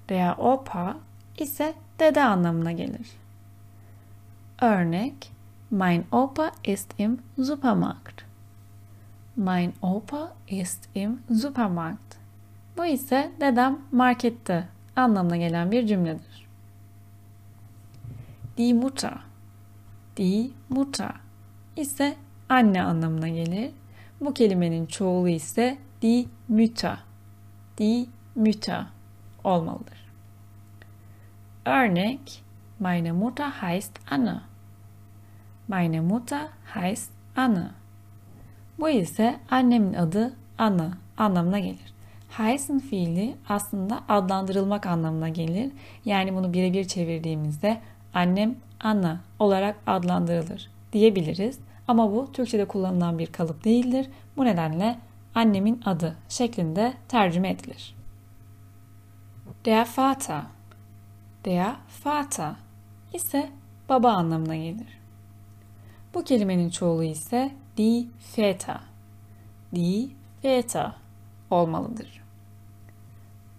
der 0.09 0.39
Opa 0.39 0.97
ise 1.39 1.75
dede 2.01 2.25
anlamına 2.25 2.73
gelir. 2.73 3.11
Örnek, 4.61 5.33
mein 5.71 6.05
Opa 6.13 6.53
ist 6.65 6.95
im 6.99 7.19
Supermarkt. 7.39 8.25
Mein 9.37 9.73
Opa 9.83 10.33
ist 10.49 10.89
im 10.95 11.23
Supermarkt. 11.33 12.17
Bu 12.77 12.87
ise 12.87 13.31
dedem 13.41 13.79
markette 13.93 14.69
anlamına 14.97 15.37
gelen 15.37 15.71
bir 15.73 15.87
cümledir. 15.87 16.47
Die 18.59 18.75
Mutter. 18.75 19.21
Die 20.17 20.51
Mutter 20.69 21.15
ise 21.77 22.17
anne 22.49 22.83
anlamına 22.83 23.29
gelir. 23.29 23.71
Bu 24.21 24.35
kelimenin 24.35 24.87
çoğulu 24.87 25.29
ise 25.29 25.79
die 26.03 26.27
Mütter. 26.49 26.99
Die 27.79 28.07
Mütter 28.35 28.87
olmalıdır. 29.45 30.00
Örnek 31.65 32.43
Meine 32.79 33.13
Mutter 33.13 33.63
heißt 33.63 34.01
Anne. 34.11 34.41
Meine 35.69 36.01
Mutter 36.01 36.49
heißt 36.75 37.11
Anne. 37.37 37.71
Bu 38.79 38.89
ise 38.89 39.37
annemin 39.51 39.95
adı 39.95 40.33
Anne 40.59 40.91
anlamına 41.17 41.59
gelir. 41.59 41.95
Heißen 42.39 42.79
fiili 42.79 43.37
aslında 43.49 44.01
adlandırılmak 44.09 44.87
anlamına 44.87 45.29
gelir. 45.29 45.73
Yani 46.05 46.35
bunu 46.35 46.53
birebir 46.53 46.85
çevirdiğimizde 46.85 47.81
annem 48.15 48.57
Anna 48.81 49.21
olarak 49.39 49.77
adlandırılır 49.87 50.71
diyebiliriz. 50.93 51.59
Ama 51.89 52.13
bu 52.13 52.33
Türkçe'de 52.33 52.65
kullanılan 52.65 53.19
bir 53.19 53.27
kalıp 53.27 53.65
değildir. 53.65 54.11
Bu 54.37 54.45
nedenle 54.45 54.99
annemin 55.35 55.81
adı 55.85 56.17
şeklinde 56.29 56.95
tercüme 57.09 57.51
edilir. 57.51 57.95
Der 59.65 59.89
Vater. 59.97 60.60
Der 61.45 61.77
Vater 62.05 62.55
ise 63.13 63.51
baba 63.89 64.13
anlamına 64.13 64.57
gelir. 64.57 65.01
Bu 66.15 66.25
kelimenin 66.25 66.71
çoğulu 66.71 67.03
ise 67.03 67.55
die 67.77 68.07
Väter. 68.39 68.81
Die 69.75 70.09
Väter 70.45 70.93
olmalıdır. 71.51 72.23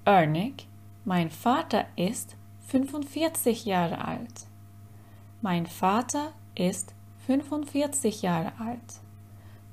Örnek 0.06 0.68
Mein 1.06 1.30
Vater 1.46 1.88
ist 1.98 2.36
45 2.72 3.64
Jahre 3.64 3.98
alt. 3.98 4.44
Mein 5.42 5.68
Vater 5.82 6.28
ist 6.56 6.94
45 7.28 8.22
Jahre 8.22 8.54
alt. 8.60 8.94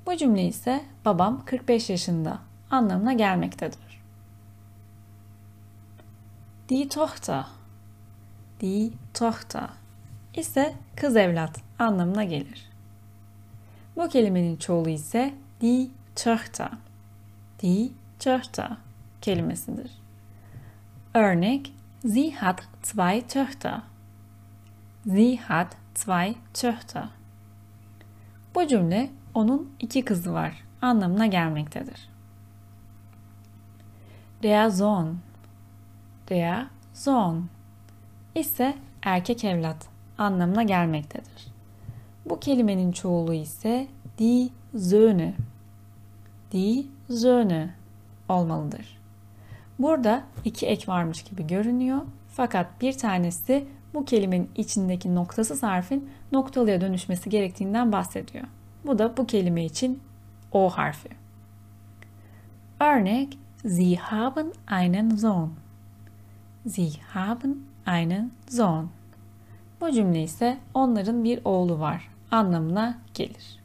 Bu 0.05 0.17
cümle 0.17 0.43
ise 0.43 0.85
babam 1.05 1.45
45 1.45 1.89
yaşında 1.89 2.39
anlamına 2.71 3.13
gelmektedir. 3.13 4.01
Die 6.69 6.89
Tochter. 6.89 7.58
Die 8.61 8.91
Tochter 9.13 9.69
ise 10.35 10.75
kız 10.95 11.15
evlat 11.15 11.61
anlamına 11.79 12.23
gelir. 12.23 12.69
Bu 13.95 14.09
kelimenin 14.09 14.57
çoğulu 14.57 14.89
ise 14.89 15.33
die 15.61 15.87
Tochter. 16.15 16.71
Die 17.61 17.89
Tochter 18.19 18.77
kelimesidir. 19.21 19.91
Örnek 21.13 21.73
Sie 22.01 22.31
hat 22.31 22.67
zwei 22.83 23.27
Töchter. 23.27 23.81
Sie 25.03 25.37
hat 25.37 25.77
zwei 25.95 26.35
Töchter. 26.53 27.09
Bu 28.55 28.67
cümle 28.67 29.09
onun 29.33 29.73
iki 29.79 30.05
kızı 30.05 30.33
var 30.33 30.63
anlamına 30.81 31.25
gelmektedir. 31.25 32.09
Der 34.43 34.69
Sohn. 34.69 35.19
Der 36.29 36.67
Sohn 36.93 37.49
ise 38.39 38.75
erkek 39.03 39.43
evlat 39.43 39.87
anlamına 40.17 40.63
gelmektedir. 40.63 41.47
Bu 42.25 42.39
kelimenin 42.39 42.91
çoğulu 42.91 43.33
ise 43.33 43.87
die 44.17 44.49
Söhne. 44.77 45.33
Die 46.51 46.85
Söhne 47.09 47.73
olmalıdır. 48.29 48.99
Burada 49.79 50.23
iki 50.45 50.65
ek 50.65 50.91
varmış 50.91 51.23
gibi 51.23 51.47
görünüyor. 51.47 52.01
Fakat 52.27 52.81
bir 52.81 52.93
tanesi 52.93 53.67
bu 53.93 54.05
kelimenin 54.05 54.49
içindeki 54.55 55.15
noktasız 55.15 55.63
harfin 55.63 56.09
noktalıya 56.31 56.81
dönüşmesi 56.81 57.29
gerektiğinden 57.29 57.91
bahsediyor. 57.91 58.45
Bu 58.85 58.99
da 58.99 59.17
bu 59.17 59.27
kelime 59.27 59.65
için 59.65 59.99
O 60.51 60.69
harfi. 60.69 61.09
Örnek 62.79 63.37
Sie 63.61 63.95
haben 63.95 64.53
einen 64.67 65.15
Sohn. 65.17 65.49
Sie 66.65 66.91
haben 67.13 67.68
einen 67.89 68.31
Sohn. 68.49 68.89
Bu 69.81 69.91
cümle 69.91 70.23
ise 70.23 70.57
onların 70.73 71.23
bir 71.23 71.39
oğlu 71.45 71.79
var 71.79 72.09
anlamına 72.31 72.97
gelir. 73.13 73.59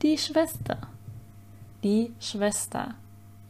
Die 0.00 0.16
Schwester. 0.16 0.78
Die 1.82 2.10
Schwester 2.20 2.86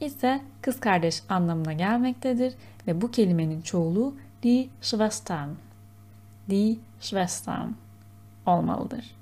ise 0.00 0.40
kız 0.62 0.80
kardeş 0.80 1.22
anlamına 1.28 1.72
gelmektedir 1.72 2.54
ve 2.86 3.00
bu 3.00 3.10
kelimenin 3.10 3.62
çoğulu 3.62 4.14
die 4.42 4.68
Schwestern. 4.80 5.48
Die 6.50 6.76
Schwestern 7.00 7.68
olmalıdır. 8.46 9.14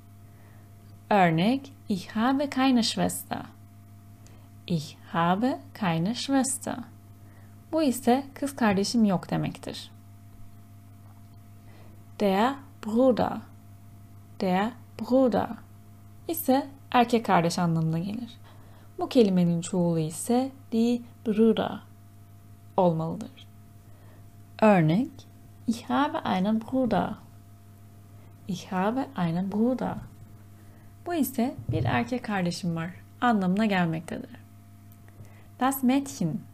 Örnek 1.10 1.72
Ich 1.88 2.08
habe 2.08 2.50
keine 2.50 2.82
Schwester. 2.82 3.42
Ich 4.66 4.96
habe 5.12 5.58
keine 5.74 6.14
Schwester. 6.14 6.91
Bu 7.72 7.82
ise 7.82 8.24
kız 8.34 8.56
kardeşim 8.56 9.04
yok 9.04 9.30
demektir. 9.30 9.90
Der 12.20 12.54
Bruder. 12.86 13.38
Der 14.40 14.72
Bruder 15.00 15.48
ise 16.28 16.66
erkek 16.90 17.26
kardeş 17.26 17.58
anlamına 17.58 17.98
gelir. 17.98 18.38
Bu 18.98 19.08
kelimenin 19.08 19.60
çoğulu 19.60 19.98
ise 19.98 20.50
die 20.72 21.02
Brüder 21.26 21.80
olmalıdır. 22.76 23.46
Örnek 24.62 25.10
Ich 25.66 25.90
habe 25.90 26.18
einen 26.18 26.60
Bruder. 26.60 27.14
Ich 28.48 28.72
habe 28.72 29.06
einen 29.16 29.52
Bruder. 29.52 29.96
Bu 31.06 31.14
ise 31.14 31.54
bir 31.70 31.84
erkek 31.84 32.24
kardeşim 32.24 32.76
var 32.76 32.90
anlamına 33.20 33.66
gelmektedir. 33.66 34.30
Das 35.60 35.84
Mädchen. 35.84 36.51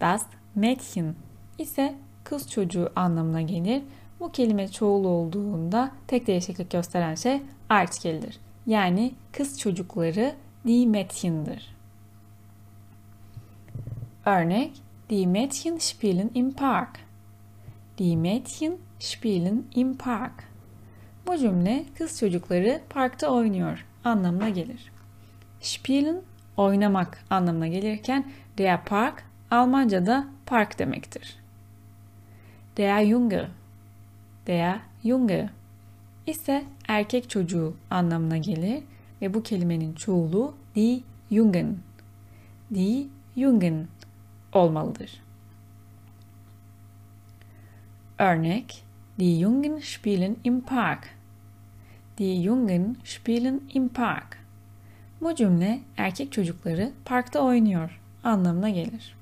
Das 0.00 0.26
Mädchen 0.56 1.14
ise 1.58 1.94
kız 2.24 2.50
çocuğu 2.50 2.92
anlamına 2.96 3.42
gelir. 3.42 3.82
Bu 4.20 4.32
kelime 4.32 4.68
çoğul 4.68 5.04
olduğunda 5.04 5.90
tek 6.06 6.26
değişiklik 6.26 6.70
gösteren 6.70 7.14
şey 7.14 7.42
artikeldir. 7.68 8.40
Yani 8.66 9.14
kız 9.32 9.60
çocukları 9.60 10.34
die 10.66 10.86
Mädchen'dir. 10.86 11.76
Örnek 14.26 14.72
Die 15.10 15.26
Mädchen 15.26 15.78
spielen 15.78 16.30
im 16.34 16.52
Park. 16.52 17.00
Die 17.98 18.16
Mädchen 18.16 18.78
spielen 18.98 19.64
im 19.74 19.96
Park. 19.96 20.44
Bu 21.26 21.38
cümle 21.38 21.84
kız 21.98 22.18
çocukları 22.18 22.80
parkta 22.90 23.28
oynuyor 23.28 23.86
anlamına 24.04 24.48
gelir. 24.48 24.92
Spielen 25.60 26.20
oynamak 26.56 27.24
anlamına 27.30 27.66
gelirken 27.66 28.32
der 28.58 28.84
Park 28.84 29.24
Almanca'da 29.50 30.26
park 30.46 30.78
demektir. 30.78 31.36
Der 32.76 33.06
Junge 33.06 33.48
der 34.46 34.80
Junge 35.04 35.50
ise 36.26 36.64
erkek 36.88 37.30
çocuğu 37.30 37.76
anlamına 37.90 38.36
gelir 38.36 38.82
ve 39.22 39.34
bu 39.34 39.42
kelimenin 39.42 39.94
çoğulu 39.94 40.54
die 40.74 41.00
Jungen. 41.30 41.78
Die 42.74 43.06
Jungen 43.36 43.88
olmalıdır. 44.52 45.22
Örnek 48.18 48.84
Die 49.18 49.40
Jungen 49.40 49.78
spielen 49.78 50.36
im 50.44 50.60
Park. 50.60 51.10
Die 52.18 52.42
Jungen 52.42 52.96
spielen 53.04 53.60
im 53.74 53.88
Park. 53.88 54.38
Bu 55.20 55.34
cümle 55.34 55.80
erkek 55.96 56.32
çocukları 56.32 56.92
parkta 57.04 57.40
oynuyor 57.40 58.00
anlamına 58.24 58.70
gelir. 58.70 59.19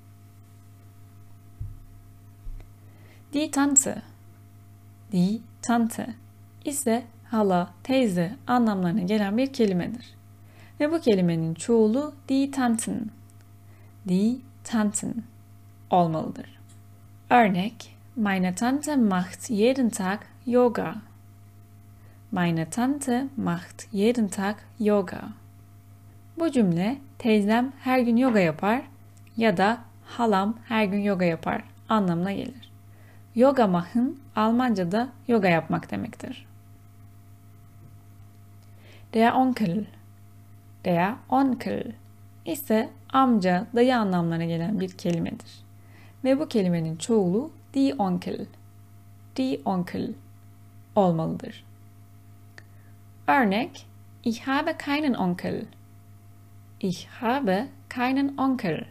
Die 3.33 3.51
Tante. 3.51 4.03
Die 5.13 5.41
Tante 5.63 6.07
ise 6.65 7.03
hala, 7.31 7.71
teyze 7.83 8.37
anlamlarına 8.47 9.01
gelen 9.01 9.37
bir 9.37 9.53
kelimedir. 9.53 10.15
Ve 10.81 10.93
bu 10.93 11.01
kelimenin 11.01 11.55
çoğulu 11.55 12.15
die 12.29 12.51
Tanten. 12.51 13.07
Die 14.09 14.37
Tanten 14.65 15.15
olmalıdır. 15.91 16.59
Örnek 17.31 17.97
Meine 18.17 18.55
Tante 18.55 18.97
macht 18.97 19.51
jeden 19.51 19.91
Tag 19.91 20.21
Yoga. 20.47 20.95
Meine 22.33 22.71
Tante 22.71 23.27
macht 23.37 23.93
jeden 23.93 24.29
Tag 24.29 24.57
Yoga. 24.81 25.23
Bu 26.39 26.51
cümle 26.53 26.99
teyzem 27.19 27.73
her 27.81 27.99
gün 27.99 28.17
yoga 28.17 28.39
yapar 28.39 28.83
ya 29.37 29.57
da 29.57 29.79
halam 30.05 30.59
her 30.69 30.85
gün 30.85 31.01
yoga 31.01 31.25
yapar 31.25 31.65
anlamına 31.89 32.33
gelir. 32.33 32.58
Yoga 33.39 33.67
machen 33.67 34.21
Almanca'da 34.37 35.09
yoga 35.29 35.49
yapmak 35.49 35.91
demektir. 35.91 36.47
Der 39.15 39.33
Onkel 39.33 39.85
Der 40.85 41.15
Onkel 41.29 41.93
ise 42.45 42.91
amca, 43.13 43.67
dayı 43.75 43.99
anlamlarına 43.99 44.45
gelen 44.45 44.81
bir 44.81 44.91
kelimedir. 44.91 45.65
Ve 46.25 46.41
bu 46.41 46.49
kelimenin 46.49 46.97
çoğulu 46.97 47.51
die 47.75 47.95
Onkel, 47.95 48.47
die 49.37 49.61
Onkel 49.65 50.13
olmalıdır. 50.97 51.65
Örnek, 53.27 53.87
ich 54.25 54.49
habe 54.49 54.77
keinen 54.79 55.15
Onkel. 55.15 55.65
Ich 56.81 57.07
habe 57.07 57.69
keinen 57.91 58.37
Onkel. 58.37 58.85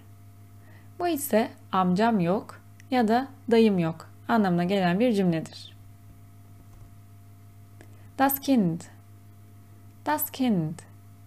Bu 0.99 1.07
ise 1.07 1.49
amcam 1.71 2.19
yok 2.19 2.61
ya 2.91 3.07
da 3.07 3.27
dayım 3.51 3.79
yok 3.79 4.06
anlamına 4.27 4.63
gelen 4.63 4.99
bir 4.99 5.13
cümledir. 5.13 5.77
Das 8.19 8.39
Kind 8.39 8.81
Das 10.07 10.29
Kind 10.31 10.79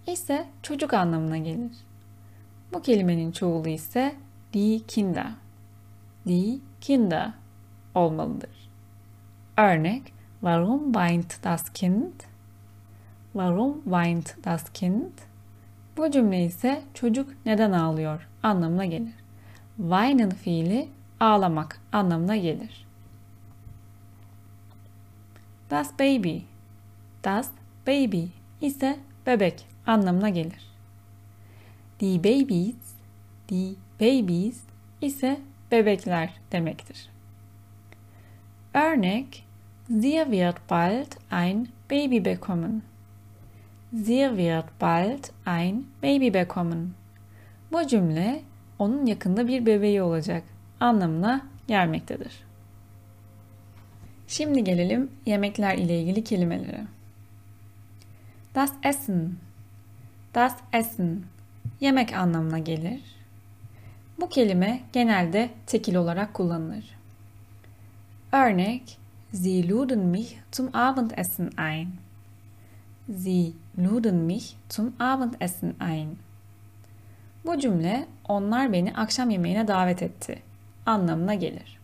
ise 0.06 0.46
çocuk 0.62 0.94
anlamına 0.94 1.38
gelir. 1.38 1.72
Bu 2.72 2.82
kelimenin 2.82 3.32
çoğulu 3.32 3.68
ise 3.68 4.14
die 4.52 4.86
Kinder. 4.86 5.32
Die 6.26 6.58
Kinder 6.80 7.30
olmalıdır. 7.94 8.70
Örnek 9.56 10.12
Warum 10.40 10.92
weint 10.92 11.44
das 11.44 11.72
Kind? 11.72 12.12
Warum 13.32 13.82
weint 13.84 14.44
das 14.44 14.72
Kind? 14.72 15.12
Bu 15.96 16.10
cümle 16.10 16.44
ise 16.44 16.82
çocuk 16.94 17.30
neden 17.46 17.72
ağlıyor 17.72 18.28
anlamına 18.42 18.84
gelir. 18.84 19.14
Weinen 19.76 20.30
fiili 20.30 20.88
ağlamak 21.20 21.80
anlamına 21.92 22.36
gelir. 22.36 22.86
Das 25.70 25.92
Baby 25.92 26.42
Das 27.22 27.50
Baby 27.86 28.28
ise 28.60 28.96
bebek 29.26 29.66
anlamına 29.86 30.28
gelir. 30.28 30.60
Die 32.00 32.18
Babies 32.18 32.94
Die 33.50 33.76
Babies 34.00 34.62
ise 35.00 35.36
bebekler 35.70 36.30
demektir. 36.52 37.10
Örnek 38.74 39.44
Sie 39.88 40.24
wird 40.30 40.56
bald 40.70 41.16
ein 41.30 41.68
Baby 41.90 42.24
bekommen. 42.24 42.82
Sie 43.92 44.28
wird 44.36 44.80
bald 44.80 45.32
ein 45.46 45.84
Baby 46.02 46.34
bekommen. 46.34 46.94
Bu 47.72 47.86
cümle 47.86 48.42
onun 48.78 49.06
yakında 49.06 49.48
bir 49.48 49.66
bebeği 49.66 50.02
olacak 50.02 50.42
anlamına 50.80 51.46
gelmektedir. 51.68 52.49
Şimdi 54.30 54.64
gelelim 54.64 55.10
yemekler 55.26 55.78
ile 55.78 56.00
ilgili 56.00 56.24
kelimelere. 56.24 56.84
Das 58.54 58.72
Essen. 58.82 59.32
Das 60.34 60.56
Essen. 60.72 61.22
Yemek 61.80 62.12
anlamına 62.12 62.58
gelir. 62.58 63.00
Bu 64.20 64.28
kelime 64.28 64.80
genelde 64.92 65.50
tekil 65.66 65.94
olarak 65.94 66.34
kullanılır. 66.34 66.84
Örnek 68.32 68.98
Sie 69.32 69.68
luden 69.68 69.98
mich 69.98 70.36
zum 70.52 70.70
Abendessen 70.76 71.50
ein. 71.56 71.88
Sie 73.16 73.52
luden 73.78 74.16
mich 74.16 74.56
zum 74.68 74.94
Abendessen 75.00 75.74
ein. 75.80 76.16
Bu 77.46 77.58
cümle 77.58 78.06
onlar 78.28 78.72
beni 78.72 78.92
akşam 78.94 79.30
yemeğine 79.30 79.68
davet 79.68 80.02
etti 80.02 80.42
anlamına 80.86 81.34
gelir. 81.34 81.78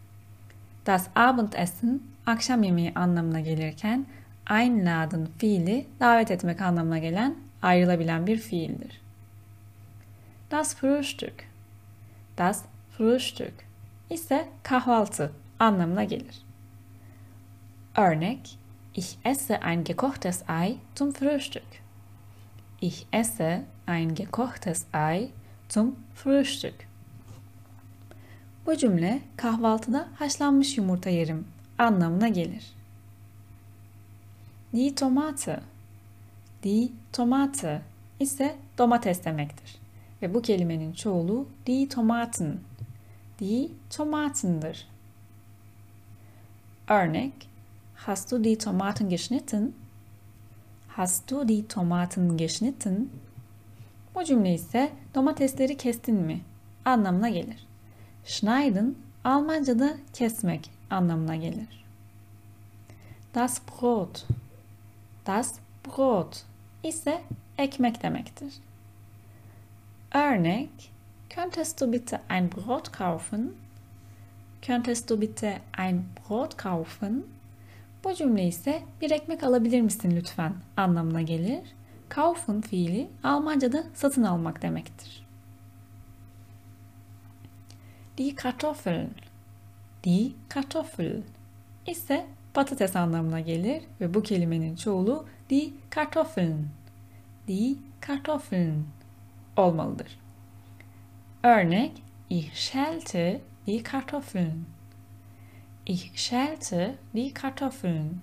Das 0.87 1.09
Abendessen 1.17 2.01
akşam 2.27 2.63
yemeği 2.63 2.93
anlamına 2.95 3.41
gelirken 3.41 4.07
einladen 4.51 5.29
fiili 5.39 5.87
davet 6.01 6.31
etmek 6.31 6.61
anlamına 6.61 6.99
gelen 6.99 7.35
ayrılabilen 7.63 8.27
bir 8.27 8.39
fiildir. 8.39 9.01
Das 10.51 10.77
Frühstück 10.77 11.45
Das 12.39 12.63
Frühstück 12.91 13.55
ise 14.11 14.49
kahvaltı 14.63 15.33
anlamına 15.59 16.05
gelir. 16.05 16.43
Örnek 17.97 18.59
Ich 18.95 19.17
esse 19.25 19.61
ein 19.61 19.85
gekochtes 19.85 20.43
Ei 20.49 20.77
zum 20.95 21.13
Frühstück. 21.13 21.83
Ich 22.81 23.07
esse 23.13 23.65
ein 23.87 24.15
gekochtes 24.15 24.87
Ei 24.95 25.31
zum 25.69 25.97
Frühstück. 26.15 26.75
Bu 28.67 28.77
cümle 28.77 29.21
kahvaltıda 29.37 30.09
haşlanmış 30.19 30.79
yumurta 30.79 31.11
yerim 31.11 31.47
anlamına 31.79 32.29
gelir. 32.29 32.75
Die 34.73 34.95
Tomate. 34.95 35.61
Die 36.63 36.93
Tomate 37.13 37.83
ise 38.21 38.57
domates 38.79 39.25
demektir. 39.25 39.77
Ve 40.23 40.35
bu 40.35 40.43
kelimenin 40.43 40.93
çoğulu 40.93 41.49
die 41.67 41.89
Tomaten. 41.89 42.59
Die 43.41 43.69
Tomaten'dır. 43.91 44.89
Örnek 46.89 47.33
Hast 48.07 48.31
du 48.31 48.39
die 48.39 48.59
Tomaten 48.59 49.09
geschnitten? 49.09 49.75
Hast 50.89 51.31
du 51.31 51.45
die 51.45 51.69
Tomaten 51.69 52.37
geschnitten? 52.37 53.11
Bu 54.15 54.25
cümle 54.25 54.55
ise 54.55 54.93
domatesleri 55.15 55.77
kestin 55.77 56.17
mi 56.17 56.41
anlamına 56.85 57.29
gelir. 57.29 57.67
Schneiden 58.25 58.95
Almanca'da 59.25 59.97
kesmek 60.13 60.71
anlamına 60.91 61.37
gelir. 61.37 61.85
Das 63.35 63.61
Brot 63.61 64.27
Das 65.27 65.55
Brot 65.85 66.45
ise 66.83 67.23
ekmek 67.59 68.03
demektir. 68.03 68.53
Örnek 70.15 70.71
Könntest 71.37 71.81
du 71.81 71.93
bitte 71.93 72.21
ein 72.29 72.49
Brot 72.49 72.93
kaufen? 72.93 73.57
Könntest 74.63 75.11
du 75.11 75.21
bitte 75.21 75.61
ein 75.73 76.09
Brot 76.15 76.57
kaufen? 76.57 77.25
Bu 78.05 78.15
cümle 78.15 78.47
ise 78.47 78.83
bir 79.01 79.11
ekmek 79.11 79.43
alabilir 79.43 79.81
misin 79.81 80.17
lütfen 80.17 80.55
anlamına 80.77 81.23
gelir. 81.23 81.61
Kaufen 82.09 82.61
fiili 82.61 83.09
Almanca'da 83.23 83.85
satın 83.95 84.23
almak 84.23 84.63
demektir. 84.63 85.27
Die 88.19 88.35
Kartoffel. 88.35 89.09
Die 90.07 90.33
Kartoffel 90.49 91.23
ise 91.87 92.27
patates 92.55 92.97
anlamına 92.97 93.41
gelir 93.41 93.83
ve 94.01 94.15
bu 94.15 94.23
kelimenin 94.23 94.77
çoğulu 94.77 95.27
die 95.51 95.71
Kartoffeln. 95.91 96.69
Die 97.49 97.77
Kartoffeln 98.01 98.85
olmalıdır. 99.57 100.19
Örnek 101.43 101.93
Ich 102.31 102.53
schälte 102.53 103.41
die 103.67 103.83
Kartoffeln. 103.83 104.65
Ich 105.87 106.13
schälte 106.15 106.95
die 107.15 107.35
Kartoffeln. 107.35 108.21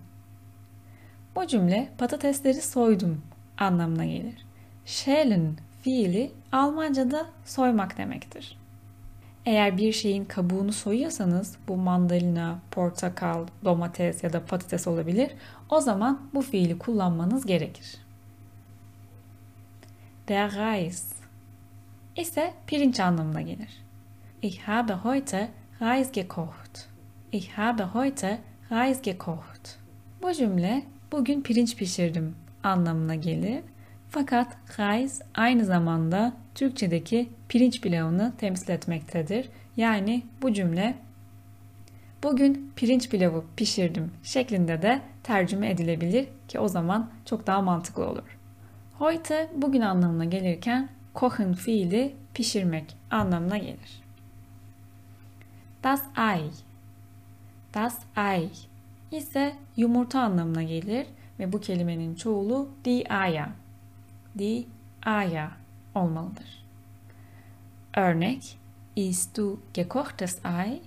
Bu 1.35 1.47
cümle 1.47 1.89
patatesleri 1.97 2.61
soydum 2.61 3.21
anlamına 3.57 4.05
gelir. 4.05 4.45
Schälen 4.85 5.51
fiili 5.81 6.31
Almanca'da 6.51 7.25
soymak 7.45 7.97
demektir. 7.97 8.62
Eğer 9.45 9.77
bir 9.77 9.91
şeyin 9.91 10.25
kabuğunu 10.25 10.73
soyuyorsanız 10.73 11.57
bu 11.67 11.77
mandalina, 11.77 12.59
portakal, 12.71 13.47
domates 13.65 14.23
ya 14.23 14.33
da 14.33 14.45
patates 14.45 14.87
olabilir. 14.87 15.31
O 15.69 15.81
zaman 15.81 16.21
bu 16.33 16.41
fiili 16.41 16.77
kullanmanız 16.77 17.45
gerekir. 17.45 17.97
Der 20.27 20.51
Reis 20.51 21.13
ise 22.15 22.53
pirinç 22.67 22.99
anlamına 22.99 23.41
gelir. 23.41 23.83
Ich 24.41 24.67
habe 24.67 24.93
heute 24.93 25.49
Reis 25.81 26.11
gekocht. 26.11 26.87
Ich 27.31 27.57
habe 27.57 27.83
heute 27.83 28.39
Reis 28.71 29.01
gekocht. 29.01 29.79
Bu 30.21 30.33
cümle 30.33 30.83
bugün 31.11 31.41
pirinç 31.41 31.75
pişirdim 31.75 32.35
anlamına 32.63 33.15
gelir. 33.15 33.63
Fakat 34.13 34.57
Reis 34.79 35.21
aynı 35.35 35.65
zamanda 35.65 36.33
Türkçedeki 36.55 37.29
pirinç 37.49 37.81
pilavını 37.81 38.33
temsil 38.37 38.69
etmektedir. 38.69 39.49
Yani 39.77 40.23
bu 40.41 40.53
cümle 40.53 40.95
bugün 42.23 42.71
pirinç 42.75 43.09
pilavı 43.09 43.43
pişirdim 43.57 44.11
şeklinde 44.23 44.81
de 44.81 45.01
tercüme 45.23 45.69
edilebilir 45.69 46.27
ki 46.47 46.59
o 46.59 46.67
zaman 46.67 47.09
çok 47.25 47.47
daha 47.47 47.61
mantıklı 47.61 48.05
olur. 48.05 48.37
Heute 48.99 49.51
bugün 49.55 49.81
anlamına 49.81 50.25
gelirken 50.25 50.89
kochen 51.13 51.53
fiili 51.53 52.15
pişirmek 52.33 52.95
anlamına 53.11 53.57
gelir. 53.57 54.03
Das 55.83 56.03
Ei 56.17 56.49
Das 57.73 57.99
Ei 58.17 58.49
ise 59.11 59.53
yumurta 59.77 60.21
anlamına 60.21 60.63
gelir 60.63 61.07
ve 61.39 61.53
bu 61.53 61.61
kelimenin 61.61 62.15
çoğulu 62.15 62.69
die 62.85 63.03
Eier. 63.09 63.62
Die 64.37 64.67
Eier 65.05 65.49
olmalıdır. 65.95 66.65
Örnek 67.95 68.57
Isst 68.95 69.37
du 69.37 69.59
gekochtes 69.73 70.39
Ei? 70.45 70.81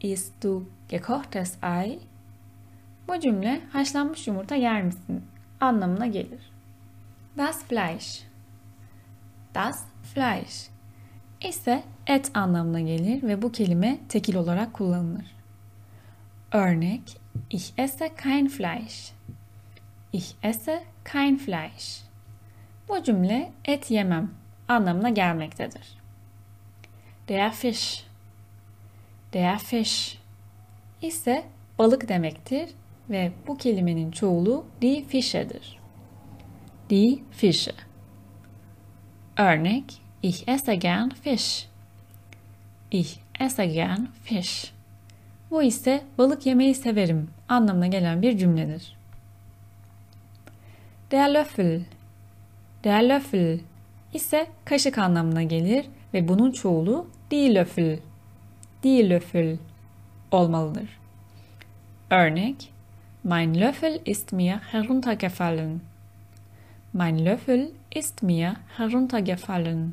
Isst 0.00 0.42
du 0.42 0.68
gekochtes 0.88 1.56
Ei? 1.62 1.98
Bu 3.08 3.20
cümle 3.20 3.60
haşlanmış 3.72 4.26
yumurta 4.26 4.54
yer 4.54 4.82
misin 4.82 5.24
anlamına 5.60 6.06
gelir. 6.06 6.52
Das 7.36 7.64
Fleisch 7.64 8.34
Das 9.54 9.84
Fleisch 10.02 10.70
ise 11.40 11.82
et 12.06 12.30
anlamına 12.34 12.80
gelir 12.80 13.22
ve 13.22 13.42
bu 13.42 13.52
kelime 13.52 13.98
tekil 14.08 14.34
olarak 14.34 14.72
kullanılır. 14.72 15.34
Örnek 16.52 17.20
Ich 17.50 17.72
esse 17.78 18.14
kein 18.22 18.48
Fleisch. 18.48 19.12
Ich 20.12 20.34
esse 20.42 20.84
kein 21.04 21.36
Fleisch. 21.36 22.03
Bu 22.88 23.02
cümle 23.02 23.52
et 23.64 23.90
yemem 23.90 24.30
anlamına 24.68 25.10
gelmektedir. 25.10 25.98
Der 27.28 27.52
Fisch. 27.52 28.04
Der 29.32 29.58
Fisch 29.58 30.18
ise 31.02 31.44
balık 31.78 32.08
demektir 32.08 32.70
ve 33.10 33.32
bu 33.46 33.56
kelimenin 33.56 34.10
çoğulu 34.10 34.66
die 34.82 35.04
Fische'dir. 35.04 35.78
Die 36.90 37.18
Fische. 37.30 37.72
Örnek 39.38 39.84
Ich 40.22 40.48
esse 40.48 40.74
gern 40.74 41.08
Fisch. 41.10 41.68
Ich 42.90 43.18
esse 43.40 43.66
gern 43.66 44.06
Fisch. 44.24 44.72
Bu 45.50 45.62
ise 45.62 46.04
balık 46.18 46.46
yemeyi 46.46 46.74
severim 46.74 47.30
anlamına 47.48 47.86
gelen 47.86 48.22
bir 48.22 48.38
cümledir. 48.38 48.96
Der 51.10 51.34
Löffel. 51.34 51.82
Der 52.84 53.08
Löffel 53.08 53.60
ise 54.12 54.46
kaşık 54.64 54.98
anlamına 54.98 55.42
gelir 55.42 55.86
ve 56.14 56.28
bunun 56.28 56.52
çoğulu 56.52 57.06
die 57.30 57.54
Löffel. 57.54 57.98
Die 58.82 59.10
Löffel 59.10 59.56
olmalıdır. 60.30 60.98
Örnek 62.10 62.72
Mein 63.24 63.60
Löffel 63.60 64.00
ist 64.06 64.32
mir 64.32 64.54
heruntergefallen. 64.54 65.80
Mein 66.92 67.24
Löffel 67.24 67.70
ist 67.94 68.22
mir 68.22 68.52
heruntergefallen. 68.76 69.92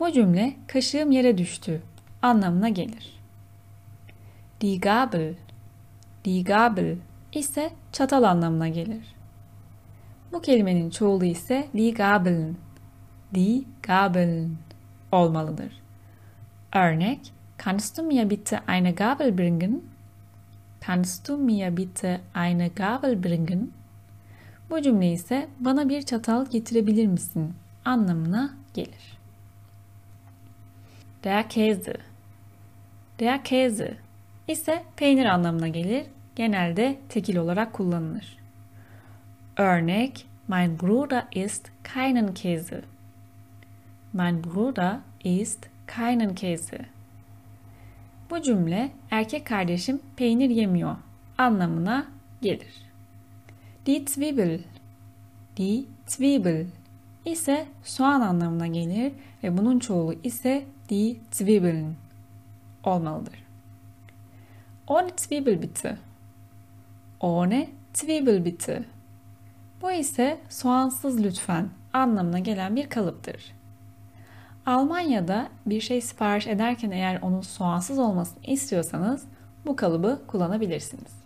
Bu 0.00 0.12
cümle 0.12 0.56
kaşığım 0.66 1.10
yere 1.10 1.38
düştü 1.38 1.82
anlamına 2.22 2.68
gelir. 2.68 3.20
Die 4.60 4.80
Gabel. 4.80 5.34
Die 6.24 6.44
Gabel 6.44 6.96
ise 7.32 7.70
çatal 7.92 8.22
anlamına 8.22 8.68
gelir. 8.68 9.19
Bu 10.32 10.40
kelimenin 10.40 10.90
çoğulu 10.90 11.24
ise 11.24 11.68
die 11.74 11.94
Gabeln. 11.94 12.56
Die 13.34 13.64
Gabeln 13.82 14.56
olmalıdır. 15.12 15.72
Örnek 16.74 17.32
Kannst 17.64 17.98
du 17.98 18.02
mir 18.02 18.30
bitte 18.30 18.62
eine 18.66 18.92
Gabel 18.92 19.38
bringen? 19.38 19.82
Kannst 20.80 21.28
du 21.28 21.36
mir 21.36 21.76
bitte 21.76 22.20
eine 22.34 22.68
Gabel 22.68 23.24
bringen? 23.24 23.72
Bu 24.70 24.82
cümle 24.82 25.12
ise 25.12 25.48
bana 25.60 25.88
bir 25.88 26.02
çatal 26.02 26.46
getirebilir 26.46 27.06
misin 27.06 27.54
anlamına 27.84 28.54
gelir. 28.74 29.18
Der 31.24 31.48
Käse. 31.48 31.96
Der 33.18 33.44
Käse 33.44 33.96
ise 34.48 34.82
peynir 34.96 35.24
anlamına 35.26 35.68
gelir. 35.68 36.06
Genelde 36.36 36.98
tekil 37.08 37.36
olarak 37.36 37.72
kullanılır. 37.72 38.39
Örnek 39.60 40.26
Mein 40.48 40.78
Bruder 40.78 41.28
isst 41.34 41.70
keinen 41.84 42.34
Käse. 42.34 42.82
Mein 44.12 44.42
Bruder 44.42 45.00
isst 45.24 45.68
keinen 45.86 46.34
Käse. 46.34 46.78
Bu 48.30 48.42
cümle 48.42 48.90
erkek 49.10 49.46
kardeşim 49.46 50.00
peynir 50.16 50.50
yemiyor 50.50 50.96
anlamına 51.38 52.06
gelir. 52.42 52.84
Die 53.86 54.04
Zwiebel. 54.06 54.60
Die 55.56 55.84
Zwiebel 56.06 56.66
ise 57.24 57.66
soğan 57.82 58.20
anlamına 58.20 58.66
gelir 58.66 59.12
ve 59.42 59.58
bunun 59.58 59.78
çoğulu 59.78 60.14
ise 60.22 60.64
die 60.88 61.16
Zwiebeln 61.30 61.94
olmalıdır. 62.84 63.44
Ohne 64.86 65.10
Zwiebel 65.16 65.62
bitte. 65.62 65.98
Ohne 67.20 67.68
Zwiebel 67.94 68.44
bitte. 68.44 68.84
Bu 69.82 69.92
ise 69.92 70.40
soğansız 70.48 71.24
lütfen 71.24 71.68
anlamına 71.92 72.38
gelen 72.38 72.76
bir 72.76 72.88
kalıptır. 72.88 73.52
Almanya'da 74.66 75.48
bir 75.66 75.80
şey 75.80 76.00
sipariş 76.00 76.46
ederken 76.46 76.90
eğer 76.90 77.22
onun 77.22 77.40
soğansız 77.40 77.98
olmasını 77.98 78.44
istiyorsanız 78.44 79.24
bu 79.66 79.76
kalıbı 79.76 80.22
kullanabilirsiniz. 80.26 81.20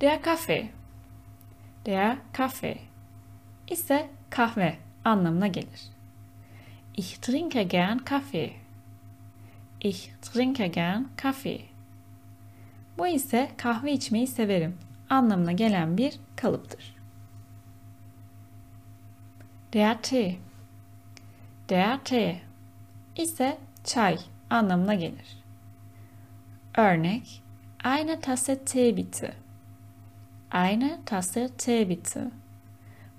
Der 0.00 0.22
Kaffee. 0.22 0.70
Der 1.86 2.16
Kaffee 2.32 2.78
ise 3.70 4.08
kahve 4.30 4.76
anlamına 5.04 5.46
gelir. 5.46 5.82
Ich 6.96 7.16
trinke 7.16 7.62
gern 7.62 7.98
Kaffee. 7.98 8.52
Ich 9.80 10.10
trinke 10.22 10.66
gern 10.66 11.02
Kaffee. 11.16 11.60
Bu 12.98 13.06
ise 13.06 13.50
kahve 13.56 13.92
içmeyi 13.92 14.26
severim 14.26 14.78
anlamına 15.10 15.52
gelen 15.52 15.98
bir 15.98 16.20
kalıptır. 16.36 16.96
Der 19.72 20.02
Tee. 20.02 20.36
Der 21.68 22.04
Tee 22.04 22.40
ise 23.16 23.58
çay 23.84 24.18
anlamına 24.50 24.94
gelir. 24.94 25.42
Örnek 26.76 27.42
Eine 27.84 28.20
Tasse 28.20 28.64
Tee 28.64 28.96
bitte. 28.96 29.34
Eine 30.54 30.98
Tasse 31.06 31.48
Tee 31.48 31.88
bitte. 31.88 32.30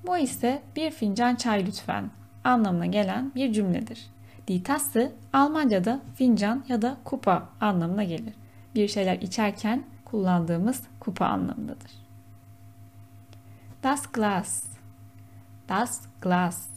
Bu 0.08 0.18
ise 0.18 0.62
bir 0.76 0.92
fincan 0.92 1.36
çay 1.36 1.66
lütfen 1.66 2.12
anlamına 2.44 2.86
gelen 2.86 3.32
bir 3.36 3.54
cümledir. 3.54 4.10
Die 4.48 4.64
Tasse 4.64 5.12
Almanca'da 5.34 6.00
fincan 6.16 6.66
ya 6.68 6.82
da 6.82 6.98
kupa 7.04 7.50
anlamına 7.62 8.04
gelir. 8.04 8.34
Bir 8.76 8.88
şeyler 8.88 9.22
içerken 9.22 9.84
kullandığımız 10.08 10.84
kupa 11.00 11.26
anlamındadır. 11.26 11.92
Das 13.84 14.08
Glas 14.08 14.64
Das 15.70 16.02
Glas 16.22 16.68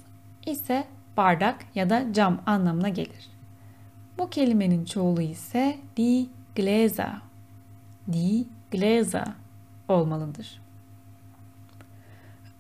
ise 0.47 0.85
bardak 1.17 1.65
ya 1.75 1.91
da 1.91 2.13
cam 2.13 2.41
anlamına 2.47 2.89
gelir. 2.89 3.31
Bu 4.19 4.31
kelimenin 4.31 4.85
çoğulu 4.85 5.23
ise 5.23 5.79
die 5.97 6.27
Gläser. 6.57 7.15
Die 8.13 8.45
Gläser 8.73 9.29
olmalıdır. 9.89 10.61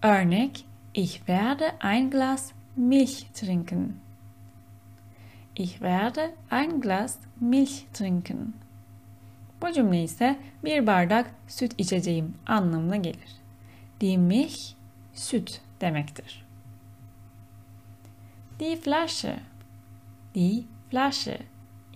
Örnek 0.02 0.66
Ich 0.94 1.16
werde 1.16 1.78
ein 1.80 2.10
Glas 2.10 2.52
Milch 2.76 3.32
trinken. 3.32 3.92
Ich 5.56 5.72
werde 5.72 6.34
ein 6.50 6.80
Glas 6.80 7.18
Milch 7.40 7.84
trinken. 7.92 8.52
Bu 9.62 9.72
cümle 9.72 10.02
ise 10.02 10.38
bir 10.64 10.86
bardak 10.86 11.34
süt 11.48 11.74
içeceğim 11.78 12.34
anlamına 12.46 12.96
gelir. 12.96 13.36
Die 14.00 14.16
Milch 14.18 14.72
süt 15.14 15.60
demektir. 15.80 16.46
Die 18.60 18.76
Flasche 18.76 19.40
Die 20.34 20.64
Flasche 20.90 21.38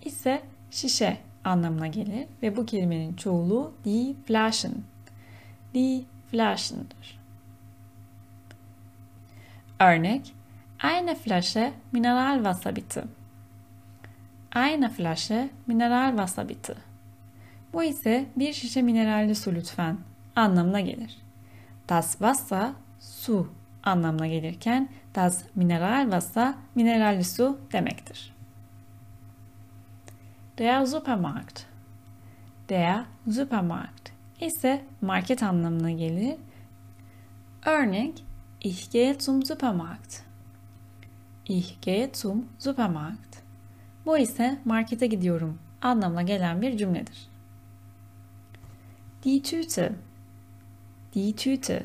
ise 0.05 0.41
şişe 0.71 1.17
anlamına 1.43 1.87
gelir 1.87 2.27
ve 2.41 2.57
bu 2.57 2.65
kelimenin 2.65 3.15
çoğulu 3.15 3.73
die 3.85 4.15
Flaschen. 4.25 4.73
Die 5.73 6.03
Flaschen'dır. 6.31 7.19
Örnek 9.79 10.33
Eine 10.83 11.15
Flasche 11.15 11.73
Mineralwasser 11.91 12.75
bitte. 12.75 13.03
Eine 14.55 14.89
Flasche 14.89 15.49
Mineralwasser 15.67 16.49
bitte. 16.49 16.75
Bu 17.75 17.83
ise 17.83 18.25
bir 18.35 18.53
şişe 18.53 18.81
mineralli 18.81 19.35
su 19.35 19.55
lütfen 19.55 19.97
anlamına 20.35 20.79
gelir. 20.79 21.17
Das 21.89 22.11
Wasser 22.11 22.71
su 22.99 23.53
anlamına 23.83 24.27
gelirken 24.27 24.89
das 25.15 25.43
Mineralwasser 25.55 26.53
mineralli 26.75 27.23
su 27.23 27.59
demektir. 27.71 28.33
Der 30.57 30.85
Supermarkt. 30.85 31.65
Der 32.69 33.05
Supermarkt 33.31 34.11
ise 34.41 34.85
market 35.01 35.43
anlamına 35.43 35.91
gelir. 35.91 36.35
Örnek 37.65 38.23
Ich 38.61 38.91
gehe 38.91 39.17
zum 39.17 39.45
Supermarkt. 39.45 40.23
Ich 41.45 41.81
gehe 41.81 42.11
zum 42.11 42.45
Supermarkt. 42.59 43.43
Bu 44.05 44.17
ise 44.17 44.59
markete 44.65 45.07
gidiyorum 45.07 45.59
anlamına 45.81 46.21
gelen 46.21 46.61
bir 46.61 46.77
cümledir. 46.77 47.34
Die 49.25 49.41
Tüte 49.41 49.91
Die 51.15 51.35
Tüte 51.35 51.83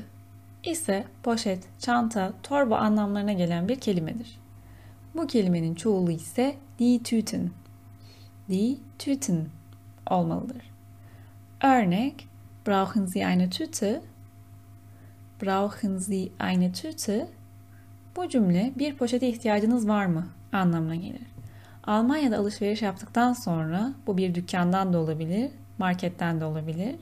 ise 0.65 1.05
poşet, 1.23 1.69
çanta, 1.79 2.33
torba 2.43 2.79
anlamlarına 2.79 3.33
gelen 3.33 3.69
bir 3.69 3.81
kelimedir. 3.81 4.39
Bu 5.15 5.27
kelimenin 5.27 5.75
çoğulu 5.75 6.11
ise 6.11 6.57
die 6.79 7.03
Tüten. 7.03 7.51
Die 8.49 8.77
Tüten 8.99 9.47
olmalıdır. 10.11 10.63
Örnek 11.65 12.29
Brauchen 12.67 13.07
Sie 13.07 13.27
eine 13.27 13.51
Tüte? 13.51 14.03
Brauchen 15.43 15.99
Sie 15.99 16.33
eine 16.41 16.73
Tüte? 16.73 17.29
Bu 18.17 18.29
cümle 18.29 18.73
bir 18.79 18.97
poşete 18.97 19.29
ihtiyacınız 19.29 19.89
var 19.89 20.07
mı 20.07 20.27
anlamına 20.53 20.95
gelir. 20.95 21.27
Almanya'da 21.85 22.39
alışveriş 22.39 22.83
yaptıktan 22.83 23.33
sonra 23.33 23.93
bu 24.07 24.17
bir 24.17 24.35
dükkandan 24.35 24.93
da 24.93 24.99
olabilir, 24.99 25.51
marketten 25.79 26.41
de 26.41 26.45
olabilir. 26.45 26.97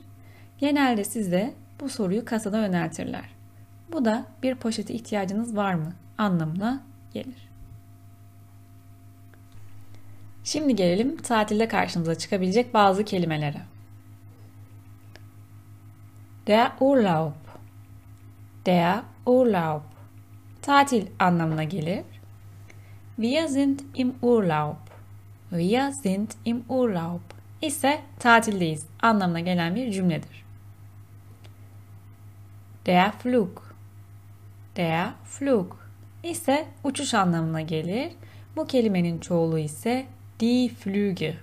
Genelde 0.59 1.03
size 1.03 1.53
bu 1.79 1.89
soruyu 1.89 2.25
kasada 2.25 2.57
yöneltirler. 2.61 3.29
Bu 3.91 4.05
da 4.05 4.25
bir 4.43 4.55
poşete 4.55 4.93
ihtiyacınız 4.93 5.55
var 5.55 5.73
mı 5.73 5.93
anlamına 6.17 6.83
gelir. 7.13 7.49
Şimdi 10.43 10.75
gelelim 10.75 11.17
tatilde 11.17 11.67
karşımıza 11.67 12.15
çıkabilecek 12.15 12.73
bazı 12.73 13.05
kelimelere. 13.05 13.61
Der 16.47 16.71
Urlaub. 16.79 17.33
Der 18.65 18.99
Urlaub. 19.25 19.81
Tatil 20.61 21.07
anlamına 21.19 21.63
gelir. 21.63 22.03
Wir 23.15 23.47
sind 23.47 23.79
im 23.95 24.15
Urlaub. 24.21 24.77
Wir 25.49 25.91
sind 25.91 26.31
im 26.45 26.63
Urlaub 26.69 27.21
ise 27.61 28.01
tatildeyiz 28.19 28.85
anlamına 29.01 29.39
gelen 29.39 29.75
bir 29.75 29.91
cümledir. 29.91 30.48
Der 32.85 33.11
Flug. 33.11 33.61
Der 34.75 35.09
Flug 35.23 35.73
ise 36.23 36.67
uçuş 36.83 37.13
anlamına 37.13 37.61
gelir. 37.61 38.11
Bu 38.55 38.67
kelimenin 38.67 39.19
çoğulu 39.19 39.59
ise 39.59 40.05
die 40.39 40.69
Flüge. 40.69 41.37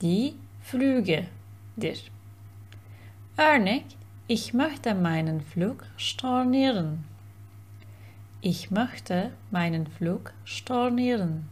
Die 0.00 0.34
Flüge'dir. 0.62 2.10
Örnek 3.38 3.84
Ich 4.28 4.54
möchte 4.54 4.94
meinen 4.94 5.40
Flug 5.40 5.84
stornieren. 5.98 6.98
Ich 8.42 8.70
möchte 8.70 9.30
meinen 9.52 9.84
Flug 9.84 10.30
stornieren. 10.44 11.42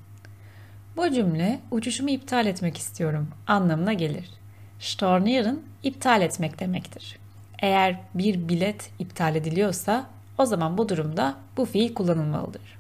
Bu 0.97 1.13
cümle 1.13 1.61
uçuşumu 1.71 2.11
iptal 2.11 2.47
etmek 2.47 2.79
istiyorum 2.79 3.29
anlamına 3.47 3.93
gelir. 3.93 4.31
Stornieren 4.79 5.59
iptal 5.83 6.23
etmek 6.23 6.61
demektir. 6.61 7.24
Eğer 7.65 7.97
bir 8.15 8.49
bilet 8.49 8.91
iptal 8.99 9.37
ediliyorsa 9.37 10.07
o 10.39 10.47
zaman 10.47 10.79
bu 10.79 10.89
durumda 10.89 11.37
bu 11.57 11.65
fiil 11.65 11.95
kullanılmalıdır. 11.95 12.79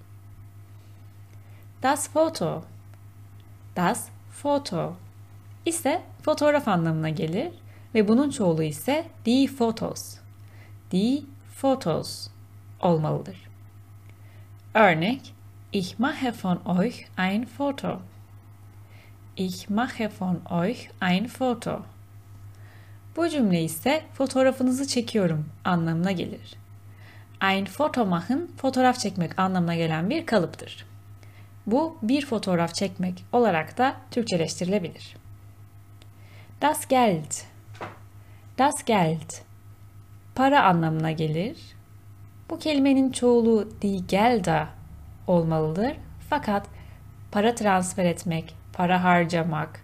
Das 1.83 2.11
Foto 2.11 2.62
Das 3.77 4.09
Foto 4.31 4.97
ise 5.66 6.03
fotoğraf 6.23 6.68
anlamına 6.68 7.09
gelir 7.09 7.53
ve 7.94 8.09
bunun 8.09 8.31
çoğulu 8.31 8.62
ise 8.62 9.07
die 9.27 9.47
Fotos. 9.47 10.16
Die 10.90 11.23
Fotos 11.55 12.29
olmalıdır. 12.81 13.49
Örnek 14.75 15.35
Ich 15.73 15.99
mache 15.99 16.33
von 16.44 16.61
euch 16.79 17.07
ein 17.18 17.44
Foto. 17.44 18.01
Ich 19.37 19.70
mache 19.70 20.11
von 20.20 20.40
euch 20.51 20.90
ein 21.01 21.27
Foto. 21.27 21.93
Bu 23.16 23.29
cümle 23.29 23.62
ise 23.62 24.03
fotoğrafınızı 24.14 24.87
çekiyorum 24.87 25.48
anlamına 25.64 26.12
gelir. 26.12 26.55
Ein 27.42 27.64
Foto 27.64 28.07
machen 28.07 28.48
fotoğraf 28.57 28.98
çekmek 28.98 29.38
anlamına 29.38 29.74
gelen 29.74 30.11
bir 30.11 30.27
kalıptır. 30.27 30.87
Bu 31.66 31.98
bir 32.03 32.27
fotoğraf 32.27 32.74
çekmek 32.74 33.24
olarak 33.33 33.79
da 33.79 33.96
Türkçeleştirilebilir. 34.11 35.16
Das 36.62 36.88
Geld. 36.88 37.33
Das 38.59 38.85
Geld. 38.85 39.31
Para 40.35 40.64
anlamına 40.64 41.11
gelir. 41.11 41.59
Bu 42.50 42.59
kelimenin 42.59 43.12
çoğulu 43.12 43.68
die 43.83 43.98
Gelder 44.09 44.66
olmalıdır. 45.27 45.96
Fakat 46.31 46.66
para 47.33 47.55
transfer 47.55 48.05
etmek, 48.05 48.55
para 48.72 49.05
harcamak, 49.05 49.84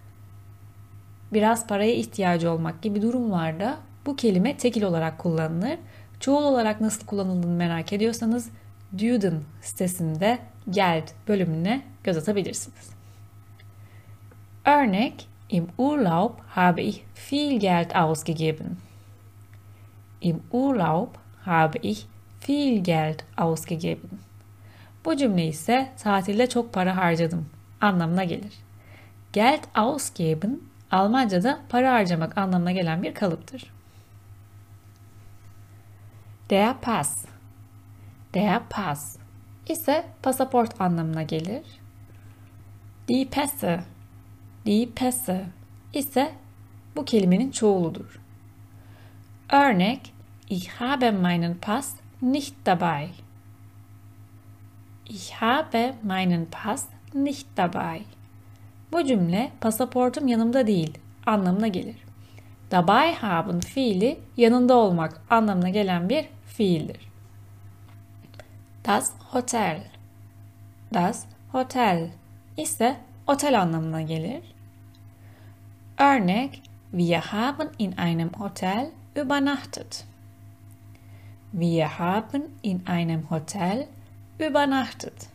biraz 1.33 1.67
paraya 1.67 1.93
ihtiyacı 1.93 2.51
olmak 2.51 2.81
gibi 2.81 3.01
durumlarda 3.01 3.77
bu 4.05 4.15
kelime 4.15 4.57
tekil 4.57 4.83
olarak 4.83 5.17
kullanılır. 5.17 5.77
Çoğul 6.19 6.43
olarak 6.43 6.81
nasıl 6.81 7.05
kullanıldığını 7.05 7.55
merak 7.55 7.93
ediyorsanız 7.93 8.49
Duden 8.93 9.41
sitesinde 9.61 10.39
Geld 10.69 11.07
bölümüne 11.27 11.81
göz 12.03 12.17
atabilirsiniz. 12.17 12.89
Örnek 14.65 15.27
Im 15.49 15.67
Urlaub 15.77 16.33
habe 16.47 16.83
ich 16.83 17.01
viel 17.31 17.59
Geld 17.59 17.91
ausgegeben. 17.95 18.77
Im 20.21 20.43
Urlaub 20.51 21.09
habe 21.45 21.79
ich 21.81 22.05
viel 22.47 22.83
Geld 22.83 23.19
ausgegeben. 23.37 24.09
Bu 25.05 25.17
cümle 25.17 25.45
ise 25.45 25.89
tatilde 26.03 26.49
çok 26.49 26.73
para 26.73 26.97
harcadım 26.97 27.45
anlamına 27.81 28.23
gelir. 28.23 28.53
Geld 29.33 29.63
ausgeben 29.75 30.59
Almanca'da 30.91 31.59
para 31.69 31.93
harcamak 31.93 32.37
anlamına 32.37 32.71
gelen 32.71 33.03
bir 33.03 33.13
kalıptır. 33.13 33.73
Der 36.49 36.81
Pass 36.81 37.25
Der 38.33 38.61
Pass 38.69 39.17
ise 39.69 40.05
pasaport 40.23 40.81
anlamına 40.81 41.23
gelir. 41.23 41.63
Die 43.07 43.27
Pässe 43.27 43.83
Die 44.65 44.89
Pässe 44.89 45.45
ise 45.93 46.31
bu 46.95 47.05
kelimenin 47.05 47.51
çoğuludur. 47.51 48.21
Örnek 49.51 50.13
Ich 50.49 50.69
habe 50.69 51.11
meinen 51.11 51.57
Pass 51.57 51.95
nicht 52.21 52.55
dabei. 52.65 53.09
Ich 55.07 55.33
habe 55.33 55.95
meinen 56.03 56.45
Pass 56.51 56.87
nicht 57.13 57.47
dabei. 57.57 58.01
Bu 58.91 59.05
cümle 59.05 59.51
pasaportum 59.61 60.27
yanımda 60.27 60.67
değil 60.67 60.97
anlamına 61.25 61.67
gelir. 61.67 61.95
Dabei 62.71 63.13
haben 63.13 63.59
fiili 63.59 64.19
yanında 64.37 64.75
olmak 64.75 65.21
anlamına 65.29 65.69
gelen 65.69 66.09
bir 66.09 66.25
fiildir. 66.45 67.11
Das 68.85 69.13
Hotel. 69.19 69.83
Das 70.93 71.25
Hotel 71.51 72.09
ise 72.57 72.97
otel 73.27 73.61
anlamına 73.61 74.01
gelir. 74.01 74.41
Örnek 75.99 76.61
Wir 76.93 77.21
haben 77.21 77.69
in 77.79 77.93
einem 77.97 78.31
Hotel 78.39 78.91
übernachtet. 79.15 80.05
Wir 81.53 81.99
haben 81.99 82.43
in 82.63 82.85
einem 82.85 83.29
Hotel 83.29 83.87
übernachtet. 84.39 85.29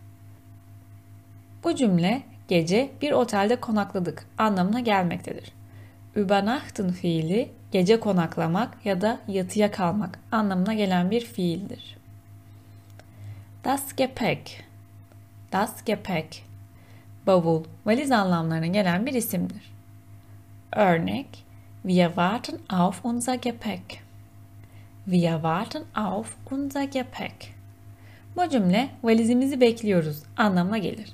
Bu 1.65 1.75
cümle 1.75 2.23
gece 2.49 2.91
bir 3.03 3.13
otelde 3.13 3.57
konakladık 3.57 4.27
anlamına 4.39 4.81
gelmektedir. 4.81 5.53
Übernachten 6.17 6.93
fiili 6.93 7.51
gece 7.73 8.01
konaklamak 8.01 8.87
ya 8.87 9.01
da 9.01 9.19
yatıya 9.29 9.71
kalmak 9.71 10.19
anlamına 10.33 10.75
gelen 10.75 11.11
bir 11.11 11.21
fiildir. 11.21 11.97
Das 13.65 13.97
Gepäck 13.97 14.51
Das 15.53 15.85
Gepäck 15.85 16.43
Bavul, 17.27 17.65
valiz 17.87 18.11
anlamlarına 18.11 18.67
gelen 18.67 19.07
bir 19.07 19.13
isimdir. 19.13 19.73
Örnek 20.73 21.27
Wir 21.87 22.07
warten 22.07 22.59
auf 22.69 23.05
unser 23.05 23.35
Gepäck. 23.35 24.03
Wir 25.05 25.33
warten 25.33 25.85
auf 25.95 26.37
unser 26.51 26.85
Gepäck. 26.85 27.55
Bu 28.37 28.49
cümle 28.49 28.89
valizimizi 29.03 29.61
bekliyoruz 29.61 30.23
anlamına 30.37 30.79
gelir. 30.79 31.13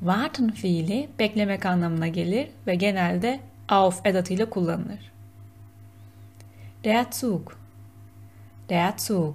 Warten 0.00 0.50
fiili 0.50 1.08
beklemek 1.18 1.66
anlamına 1.66 2.08
gelir 2.08 2.48
ve 2.66 2.74
genelde 2.74 3.40
auf 3.68 4.06
edatıyla 4.06 4.50
kullanılır. 4.50 5.12
Der 6.84 7.06
Zug 7.12 7.52
Der 8.68 8.94
Zug 8.98 9.34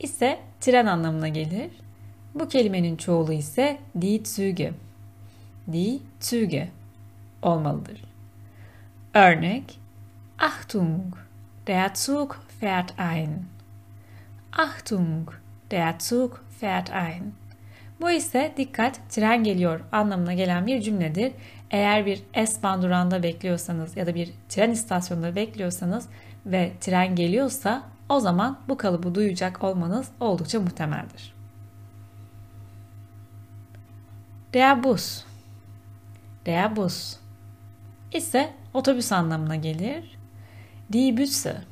ise 0.00 0.38
tren 0.60 0.86
anlamına 0.86 1.28
gelir. 1.28 1.70
Bu 2.34 2.48
kelimenin 2.48 2.96
çoğulu 2.96 3.32
ise 3.32 3.78
die 4.00 4.24
Züge. 4.24 4.72
Die 5.72 5.98
Züge 6.20 6.68
olmalıdır. 7.42 8.04
Örnek 9.14 9.78
Achtung, 10.38 11.14
der 11.66 11.90
Zug 11.94 12.36
fährt 12.60 12.98
ein. 12.98 13.44
Achtung, 14.52 15.30
der 15.70 15.94
Zug 15.98 16.40
fährt 16.60 16.90
ein. 16.90 17.32
Bu 18.00 18.10
ise 18.10 18.54
dikkat 18.56 19.00
tren 19.10 19.44
geliyor 19.44 19.80
anlamına 19.92 20.34
gelen 20.34 20.66
bir 20.66 20.80
cümledir. 20.80 21.32
eğer 21.70 22.06
bir 22.06 22.22
S-Bahn 22.46 22.82
durağında 22.82 23.22
bekliyorsanız 23.22 23.96
ya 23.96 24.06
da 24.06 24.14
bir 24.14 24.30
tren 24.48 24.70
istasyonunda 24.70 25.36
bekliyorsanız 25.36 26.08
ve 26.46 26.72
tren 26.80 27.14
geliyorsa 27.14 27.82
o 28.08 28.20
zaman 28.20 28.58
bu 28.68 28.76
kalıbı 28.76 29.14
duyacak 29.14 29.64
olmanız 29.64 30.08
oldukça 30.20 30.60
muhtemeldir. 30.60 31.34
Der 34.54 34.84
Bus. 34.84 35.24
Der 36.46 36.76
Bus 36.76 37.16
ise 38.12 38.52
otobüs 38.74 39.12
anlamına 39.12 39.56
gelir. 39.56 40.18
Die 40.92 41.16
Busse. 41.16 41.62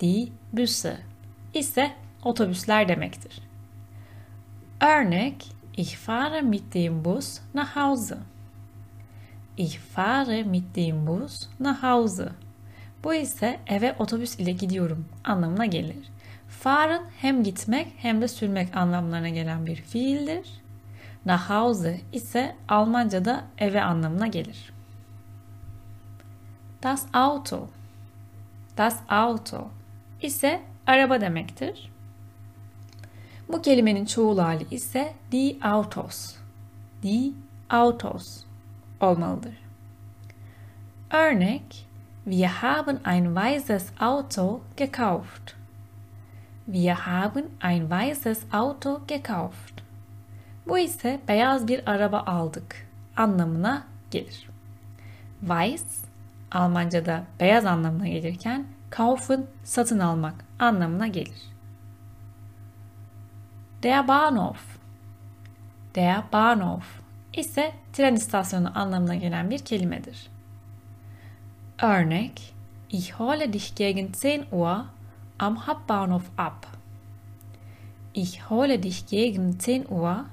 Die 0.00 0.28
Busse 0.52 0.96
ise 1.54 1.92
otobüsler 2.24 2.88
demektir. 2.88 3.45
Örnek 4.80 5.44
Ich 5.74 5.96
fahre 5.96 6.42
mit 6.42 6.74
dem 6.74 7.02
Bus 7.02 7.40
nach 7.54 7.76
Hause. 7.76 8.18
Ich 9.56 9.78
fahre 9.78 10.44
mit 10.44 10.76
dem 10.76 11.06
Bus 11.06 11.48
nach 11.58 11.82
Hause. 11.82 12.34
Bu 13.02 13.14
ise 13.14 13.58
eve 13.66 13.94
otobüs 13.98 14.38
ile 14.38 14.52
gidiyorum 14.52 15.08
anlamına 15.24 15.66
gelir. 15.66 16.10
Fahren 16.48 17.02
hem 17.20 17.42
gitmek 17.42 17.92
hem 17.96 18.20
de 18.20 18.28
sürmek 18.28 18.76
anlamlarına 18.76 19.28
gelen 19.28 19.66
bir 19.66 19.76
fiildir. 19.76 20.48
Nach 21.26 21.50
Hause 21.50 22.00
ise 22.12 22.56
Almanca'da 22.68 23.44
eve 23.58 23.82
anlamına 23.82 24.26
gelir. 24.26 24.72
Das 26.82 27.06
Auto. 27.12 27.68
Das 28.76 28.98
Auto 29.08 29.68
ise 30.22 30.60
araba 30.86 31.20
demektir. 31.20 31.95
Bu 33.48 33.62
kelimenin 33.62 34.04
çoğul 34.04 34.38
hali 34.38 34.66
ise 34.70 35.14
die 35.32 35.56
Autos. 35.62 36.34
Die 37.02 37.32
Autos 37.70 38.44
olmalıdır. 39.00 39.54
Örnek 41.10 41.86
Wir 42.26 42.48
haben 42.48 42.98
ein 43.04 43.34
weißes 43.34 43.86
Auto 44.00 44.60
gekauft. 44.76 45.54
Wir 46.66 47.06
haben 47.06 47.44
ein 47.60 47.88
weißes 47.88 48.52
Auto 48.52 49.00
gekauft. 49.06 49.82
Bu 50.68 50.78
ise 50.78 51.20
beyaz 51.28 51.68
bir 51.68 51.90
araba 51.90 52.18
aldık 52.20 52.86
anlamına 53.16 53.84
gelir. 54.10 54.48
Weiß 55.42 56.04
Almanca'da 56.52 57.24
beyaz 57.40 57.66
anlamına 57.66 58.08
gelirken 58.08 58.64
kaufen 58.90 59.44
satın 59.64 59.98
almak 59.98 60.34
anlamına 60.58 61.06
gelir. 61.06 61.55
Der 63.86 64.02
Bahnhof 64.02 64.78
Der 65.94 66.24
Bahnhof 66.32 67.02
ise 67.32 67.72
tren 67.92 68.14
istasyonu 68.14 68.78
anlamına 68.78 69.14
gelen 69.14 69.50
bir 69.50 69.58
kelimedir. 69.58 70.30
Örnek 71.82 72.54
Ich 72.90 73.12
hole 73.18 73.52
dich 73.52 73.74
gegen 73.74 74.12
10 74.12 74.44
Uhr 74.52 74.84
am 75.38 75.66
Hauptbahnhof 75.66 76.30
ab. 76.38 76.66
Ich 78.14 78.50
hole 78.50 78.82
dich 78.82 79.06
gegen 79.06 79.58
10 79.58 79.84
Uhr 79.90 80.24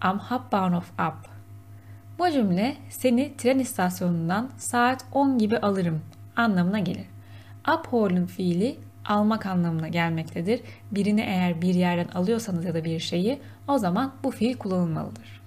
am 0.00 0.30
Hauptbahnhof 0.30 0.92
ab. 0.98 1.28
Bu 2.18 2.30
cümle 2.30 2.76
seni 2.90 3.36
tren 3.36 3.58
istasyonundan 3.58 4.50
saat 4.56 5.04
10 5.12 5.38
gibi 5.38 5.58
alırım 5.58 6.02
anlamına 6.36 6.78
gelir. 6.78 7.06
Abholen 7.64 8.26
fiili 8.26 8.78
almak 9.08 9.46
anlamına 9.46 9.88
gelmektedir. 9.88 10.60
Birini 10.90 11.20
eğer 11.20 11.62
bir 11.62 11.74
yerden 11.74 12.08
alıyorsanız 12.08 12.64
ya 12.64 12.74
da 12.74 12.84
bir 12.84 13.00
şeyi 13.00 13.38
o 13.68 13.78
zaman 13.78 14.12
bu 14.24 14.30
fiil 14.30 14.56
kullanılmalıdır. 14.56 15.40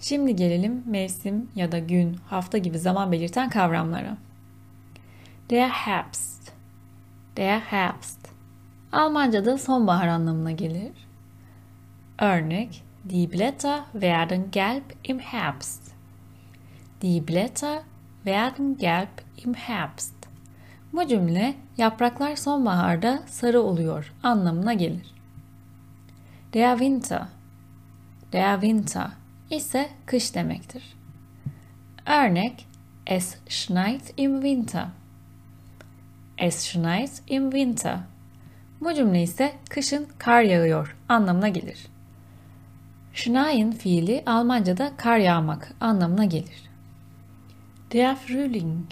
Şimdi 0.00 0.36
gelelim 0.36 0.82
mevsim 0.86 1.50
ya 1.54 1.72
da 1.72 1.78
gün, 1.78 2.16
hafta 2.26 2.58
gibi 2.58 2.78
zaman 2.78 3.12
belirten 3.12 3.50
kavramlara. 3.50 4.16
Der 5.50 5.68
Herbst. 5.68 6.52
Der 7.36 7.60
Herbst. 7.60 8.28
Almanca'da 8.92 9.58
sonbahar 9.58 10.08
anlamına 10.08 10.50
gelir. 10.50 10.92
Örnek 12.18 12.82
Die 13.04 13.26
Blätter 13.26 13.84
werden 13.94 14.50
gelb 14.50 14.82
im 15.02 15.18
Herbst. 15.18 15.94
Die 17.00 17.20
Blätter 17.20 17.82
werden 18.24 18.76
gelb 18.76 19.08
im 19.36 19.54
Herbst. 19.54 20.19
Bu 20.92 21.06
cümle 21.06 21.54
yapraklar 21.76 22.36
sonbaharda 22.36 23.22
sarı 23.26 23.60
oluyor 23.60 24.14
anlamına 24.22 24.72
gelir. 24.72 25.14
Der 26.52 26.78
Winter. 26.78 27.22
Der 28.32 28.60
Winter 28.60 29.10
ise 29.50 29.88
kış 30.06 30.34
demektir. 30.34 30.96
Örnek 32.06 32.66
Es 33.06 33.36
schneit 33.48 34.14
im 34.16 34.34
Winter. 34.34 34.86
Es 36.38 36.64
schneit 36.64 37.22
im 37.28 37.50
Winter. 37.50 37.98
Bu 38.80 38.94
cümle 38.94 39.22
ise 39.22 39.52
kışın 39.70 40.08
kar 40.18 40.42
yağıyor 40.42 40.96
anlamına 41.08 41.48
gelir. 41.48 41.86
Schneien 43.14 43.72
fiili 43.72 44.22
Almanca'da 44.26 44.92
kar 44.96 45.18
yağmak 45.18 45.72
anlamına 45.80 46.24
gelir. 46.24 46.70
Der 47.92 48.16
Frühling. 48.16 48.90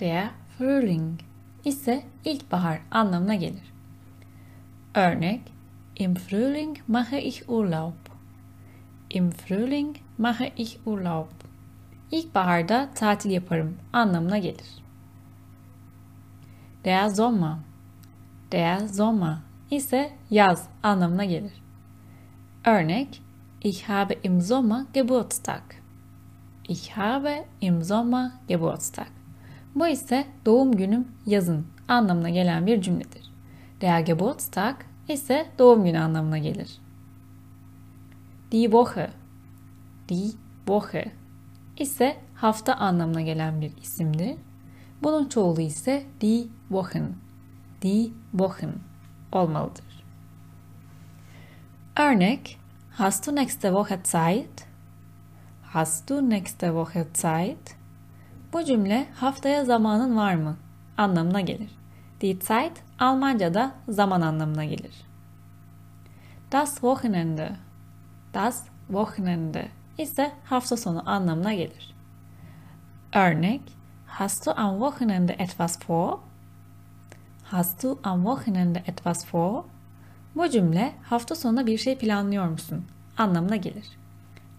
Der 0.00 0.30
Frühling 0.58 1.20
ise 1.64 2.04
ilkbahar 2.24 2.80
anlamına 2.90 3.34
gelir. 3.34 3.72
Örnek 4.94 5.40
Im 5.96 6.14
Frühling 6.14 6.76
mache 6.88 7.18
ich 7.18 7.48
Urlaub. 7.48 7.94
Im 9.10 9.30
Frühling 9.30 9.96
mache 10.18 10.52
ich 10.56 10.78
Urlaub. 10.86 11.30
İlkbaharda 12.12 12.88
tatil 12.94 13.30
yaparım 13.30 13.76
anlamına 13.92 14.38
gelir. 14.38 14.84
Der 16.84 17.08
Sommer. 17.08 17.56
Der 18.52 18.88
Sommer 18.88 19.38
ise 19.70 20.12
yaz 20.30 20.68
anlamına 20.82 21.24
gelir. 21.24 21.62
Örnek 22.66 23.22
Ich 23.62 23.88
habe 23.88 24.14
im 24.22 24.40
Sommer 24.40 24.84
Geburtstag. 24.92 25.62
Ich 26.68 26.96
habe 26.96 27.44
im 27.60 27.82
Sommer 27.82 28.32
Geburtstag. 28.48 29.17
Bu 29.78 29.86
ise 29.86 30.26
doğum 30.46 30.72
günüm 30.72 31.08
yazın 31.26 31.66
anlamına 31.88 32.30
gelen 32.30 32.66
bir 32.66 32.82
cümledir. 32.82 33.32
Der 33.80 34.00
Geburtstag 34.00 34.76
ise 35.08 35.46
doğum 35.58 35.84
günü 35.84 35.98
anlamına 35.98 36.38
gelir. 36.38 36.78
Die 38.52 38.64
Woche. 38.64 39.10
Die 40.08 40.30
Woche 40.66 41.12
ise 41.76 42.16
hafta 42.34 42.74
anlamına 42.74 43.20
gelen 43.20 43.60
bir 43.60 43.76
isimdir. 43.76 44.36
Bunun 45.02 45.28
çoğulu 45.28 45.60
ise 45.60 46.02
die 46.20 46.46
Wochen. 46.68 47.12
Die 47.82 48.10
Wochen 48.30 48.72
olmalıdır. 49.32 50.04
Örnek 51.96 52.58
Hast 52.98 53.26
du 53.26 53.36
nächste 53.36 53.70
Woche 53.70 54.02
Zeit? 54.02 54.66
Hast 55.62 56.10
du 56.10 56.20
nächste 56.20 56.72
Woche 56.72 57.06
Zeit? 57.12 57.77
Bu 58.52 58.64
cümle 58.64 59.06
haftaya 59.14 59.64
zamanın 59.64 60.16
var 60.16 60.34
mı 60.34 60.56
anlamına 60.96 61.40
gelir. 61.40 61.70
Die 62.20 62.38
Zeit 62.38 62.82
Almanca'da 62.98 63.72
zaman 63.88 64.20
anlamına 64.20 64.64
gelir. 64.64 65.06
Das 66.52 66.74
Wochenende. 66.74 67.56
Das 68.34 68.64
Wochenende 68.86 69.68
ise 69.98 70.32
hafta 70.44 70.76
sonu 70.76 71.10
anlamına 71.10 71.54
gelir. 71.54 71.94
Örnek 73.14 73.78
Hast 74.08 74.46
du 74.46 74.50
am 74.56 74.78
Wochenende 74.78 75.34
etwas 75.38 75.78
vor? 75.88 76.18
Hast 77.44 77.82
du 77.82 77.98
am 78.02 78.24
Wochenende 78.24 78.82
etwas 78.86 79.34
vor? 79.34 79.64
Bu 80.34 80.48
cümle 80.48 80.92
hafta 81.02 81.34
sonunda 81.34 81.66
bir 81.66 81.78
şey 81.78 81.98
planlıyor 81.98 82.48
musun 82.48 82.84
anlamına 83.18 83.56
gelir. 83.56 83.98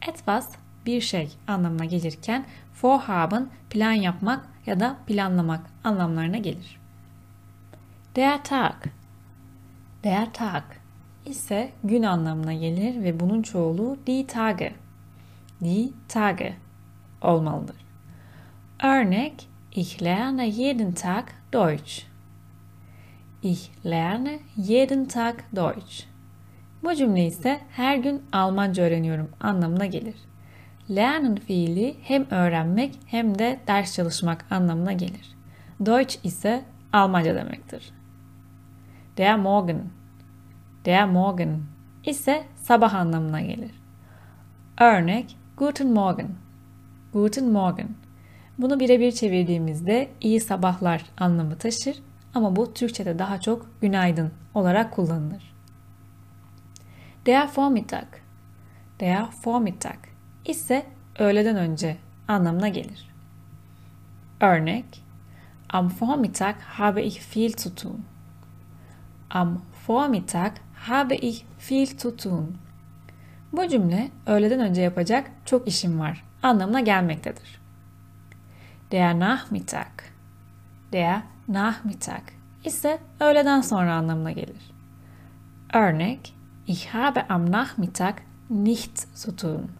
Etwas 0.07 0.49
bir 0.85 1.01
şey 1.01 1.31
anlamına 1.47 1.85
gelirken 1.85 2.45
vorhaben 2.83 3.47
plan 3.69 3.91
yapmak 3.91 4.45
ya 4.65 4.79
da 4.79 4.97
planlamak 5.07 5.61
anlamlarına 5.83 6.37
gelir. 6.37 6.79
Der 8.15 8.43
Tag 8.43 8.75
Der 10.03 10.33
Tag 10.33 10.63
ise 11.25 11.69
gün 11.83 12.03
anlamına 12.03 12.53
gelir 12.53 13.03
ve 13.03 13.19
bunun 13.19 13.41
çoğulu 13.41 13.97
die 14.07 14.27
Tage 14.27 14.73
die 15.63 15.89
Tage 16.07 16.53
olmalıdır. 17.21 17.75
Örnek 18.83 19.49
Ich 19.71 20.03
lerne 20.03 20.47
jeden 20.49 20.91
Tag 20.91 21.25
Deutsch. 21.53 22.03
Ich 23.43 23.69
lerne 23.85 24.39
jeden 24.57 25.05
Tag 25.05 25.35
Deutsch. 25.55 26.03
Bu 26.83 26.95
cümle 26.95 27.25
ise 27.25 27.59
her 27.71 27.97
gün 27.97 28.23
Almanca 28.31 28.83
öğreniyorum 28.83 29.29
anlamına 29.39 29.85
gelir. 29.85 30.15
Lernen 30.89 31.35
fiili 31.35 31.95
hem 32.03 32.31
öğrenmek 32.31 32.99
hem 33.05 33.39
de 33.39 33.59
ders 33.67 33.95
çalışmak 33.95 34.45
anlamına 34.51 34.93
gelir. 34.93 35.35
Deutsch 35.85 36.25
ise 36.25 36.65
Almanca 36.93 37.35
demektir. 37.35 37.91
Der 39.17 39.37
Morgen. 39.37 39.83
Der 40.85 41.05
Morgen 41.09 41.59
ise 42.05 42.43
sabah 42.55 42.93
anlamına 42.93 43.41
gelir. 43.41 43.71
Örnek 44.79 45.37
Guten 45.57 45.87
Morgen. 45.87 46.29
Guten 47.13 47.49
Morgen. 47.49 47.89
Bunu 48.57 48.79
birebir 48.79 49.11
çevirdiğimizde 49.11 50.09
iyi 50.21 50.41
sabahlar 50.41 51.05
anlamı 51.17 51.57
taşır 51.57 51.99
ama 52.35 52.55
bu 52.55 52.73
Türkçe'de 52.73 53.19
daha 53.19 53.41
çok 53.41 53.81
günaydın 53.81 54.31
olarak 54.53 54.91
kullanılır. 54.91 55.55
Der 57.25 57.49
Vormittag. 57.57 58.07
Der 58.99 59.25
Vormittag 59.45 60.08
ise 60.49 60.85
öğleden 61.19 61.55
önce 61.55 61.97
anlamına 62.27 62.67
gelir. 62.67 63.09
Örnek 64.41 65.03
Am 65.69 65.91
Vormittag 66.01 66.55
habe 66.59 67.03
ich 67.03 67.37
viel 67.37 67.57
zu 67.57 67.75
tun. 67.75 68.05
Am 69.29 69.61
Vormittag 69.87 70.51
habe 70.75 71.15
ich 71.15 71.45
viel 71.71 71.97
zu 71.97 72.17
tun. 72.17 72.57
Bu 73.53 73.67
cümle 73.67 74.11
öğleden 74.25 74.59
önce 74.59 74.81
yapacak 74.81 75.31
çok 75.45 75.67
işim 75.67 75.99
var 75.99 76.23
anlamına 76.43 76.79
gelmektedir. 76.79 77.61
Der 78.91 79.19
Nachmittag. 79.19 79.87
Der 80.91 81.21
Nachmittag 81.47 82.21
ise 82.63 82.99
öğleden 83.19 83.61
sonra 83.61 83.93
anlamına 83.93 84.31
gelir. 84.31 84.71
Örnek 85.73 86.35
Ich 86.67 86.87
habe 86.93 87.27
am 87.27 87.51
Nachmittag 87.51 88.15
nichts 88.49 89.05
zu 89.15 89.35
tun. 89.35 89.71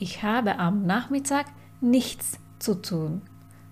Ich 0.00 0.22
habe 0.22 0.58
am 0.58 0.86
Nachmittag 0.86 1.46
nichts 1.82 2.38
zu 2.60 2.82
tun. 2.82 3.22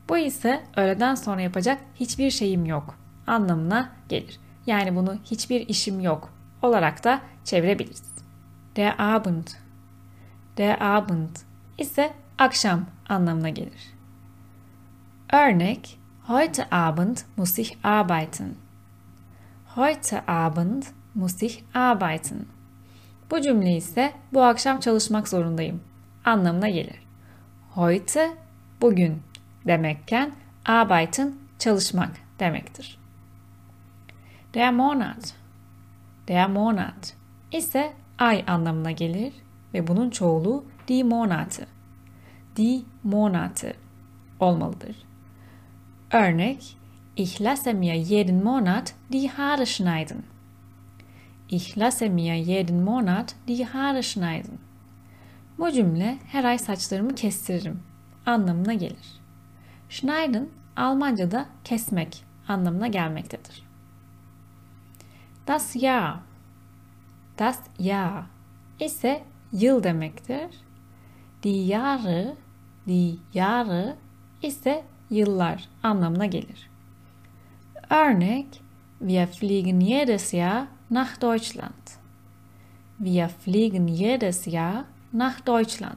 Bu 0.08 0.18
ise 0.18 0.64
öğleden 0.76 1.14
sonra 1.14 1.40
yapacak 1.40 1.80
hiçbir 1.94 2.30
şeyim 2.30 2.66
yok 2.66 2.98
anlamına 3.26 3.92
gelir. 4.08 4.40
Yani 4.66 4.96
bunu 4.96 5.16
hiçbir 5.24 5.68
işim 5.68 6.00
yok 6.00 6.32
olarak 6.62 7.04
da 7.04 7.20
çevirebiliriz. 7.44 8.02
Der 8.76 8.94
Abend. 8.98 9.46
Der 10.56 10.80
Abend 10.80 11.36
ise 11.78 12.12
akşam 12.38 12.86
anlamına 13.08 13.48
gelir. 13.48 13.94
Örnek 15.32 15.98
Heute 16.28 16.66
Abend 16.70 17.18
muss 17.36 17.58
ich 17.58 17.76
arbeiten. 17.82 18.56
Heute 19.76 20.22
Abend 20.26 20.84
muss 21.14 21.42
ich 21.42 21.64
arbeiten. 21.74 22.46
Bu 23.30 23.40
cümle 23.40 23.76
ise 23.76 24.12
bu 24.32 24.42
akşam 24.42 24.80
çalışmak 24.80 25.28
zorundayım 25.28 25.80
anlamına 26.24 26.68
gelir. 26.68 26.98
Heute 27.74 28.36
bugün 28.80 29.22
demekken 29.66 30.32
arbeiten 30.64 31.34
çalışmak 31.58 32.10
demektir. 32.38 32.98
Der 34.54 34.72
Monat. 34.72 35.34
Der 36.28 36.50
Monat 36.50 37.16
ise 37.52 37.92
ay 38.18 38.44
anlamına 38.46 38.90
gelir 38.90 39.32
ve 39.74 39.86
bunun 39.86 40.10
çoğulu 40.10 40.64
die 40.88 41.04
Monate. 41.04 41.66
Die 42.56 42.82
Monate 43.04 43.76
olmalıdır. 44.40 44.96
Örnek 46.12 46.76
Ich 47.16 47.40
lasse 47.40 47.72
mir 47.72 47.94
jeden 47.94 48.42
Monat 48.42 48.94
die 49.12 49.28
Haare 49.28 49.66
schneiden. 49.66 50.22
Ich 51.48 51.78
lasse 51.78 52.08
mir 52.08 52.34
jeden 52.34 52.82
Monat 52.82 53.36
die 53.46 53.64
Haare 53.64 54.02
schneiden. 54.02 54.58
Bu 55.58 55.72
cümle 55.72 56.18
her 56.26 56.44
ay 56.44 56.58
saçlarımı 56.58 57.14
kestiririm 57.14 57.82
anlamına 58.26 58.74
gelir. 58.74 59.20
Schneiden 59.88 60.48
Almanca'da 60.76 61.46
kesmek 61.64 62.24
anlamına 62.48 62.86
gelmektedir. 62.86 63.62
Das 65.46 65.76
Jahr 65.76 66.20
Das 67.38 67.58
Jahr 67.78 68.24
ise 68.80 69.22
yıl 69.52 69.82
demektir. 69.82 70.50
Die 71.42 71.66
Jahre, 71.66 72.34
die 72.88 73.16
Jahre 73.34 73.96
ise 74.42 74.84
yıllar 75.10 75.68
anlamına 75.82 76.26
gelir. 76.26 76.70
Örnek 77.90 78.46
Wir 79.00 79.26
fliegen 79.26 79.80
jedes 79.80 80.32
Jahr 80.34 80.66
nach 80.90 81.20
Deutschland. 81.20 81.90
Wir 82.98 83.28
fliegen 83.28 83.86
jedes 83.86 84.46
Jahr 84.46 84.84
nach 85.14 85.46
Deutschland. 85.46 85.96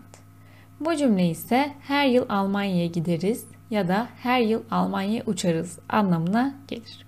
Bu 0.80 0.96
cümle 0.96 1.30
ise 1.30 1.74
her 1.82 2.06
yıl 2.06 2.26
Almanya'ya 2.30 2.86
gideriz 2.86 3.46
ya 3.70 3.88
da 3.88 4.08
her 4.24 4.42
yıl 4.42 4.64
Almanya'ya 4.72 5.24
uçarız 5.26 5.80
anlamına 5.90 6.56
gelir. 6.68 7.06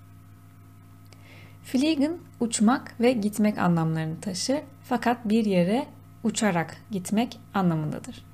Fliegen 1.62 2.18
uçmak 2.40 3.00
ve 3.00 3.12
gitmek 3.12 3.58
anlamlarını 3.58 4.20
taşır 4.20 4.58
fakat 4.84 5.28
bir 5.28 5.44
yere 5.44 5.86
uçarak 6.24 6.76
gitmek 6.90 7.40
anlamındadır. 7.54 8.24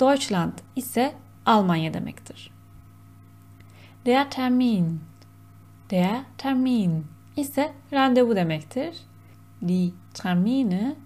Deutschland 0.00 0.52
ise 0.76 1.14
Almanya 1.46 1.94
demektir. 1.94 2.50
Der 4.06 4.30
Termin 4.30 5.00
Der 5.90 6.20
Termin 6.38 7.06
ise 7.36 7.72
randevu 7.92 8.36
demektir. 8.36 8.96
Die 9.68 9.92
Termine 10.14 10.96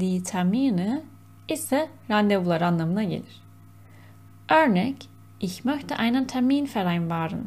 Die 0.00 0.22
Termine 0.22 1.02
ise 1.50 1.88
randevular 2.10 2.60
anlamına 2.60 3.04
gelir. 3.04 3.42
Örnek 4.48 5.10
Ich 5.40 5.64
möchte 5.64 5.96
einen 5.96 6.26
Termin 6.26 6.66
vereinbaren. 6.66 7.46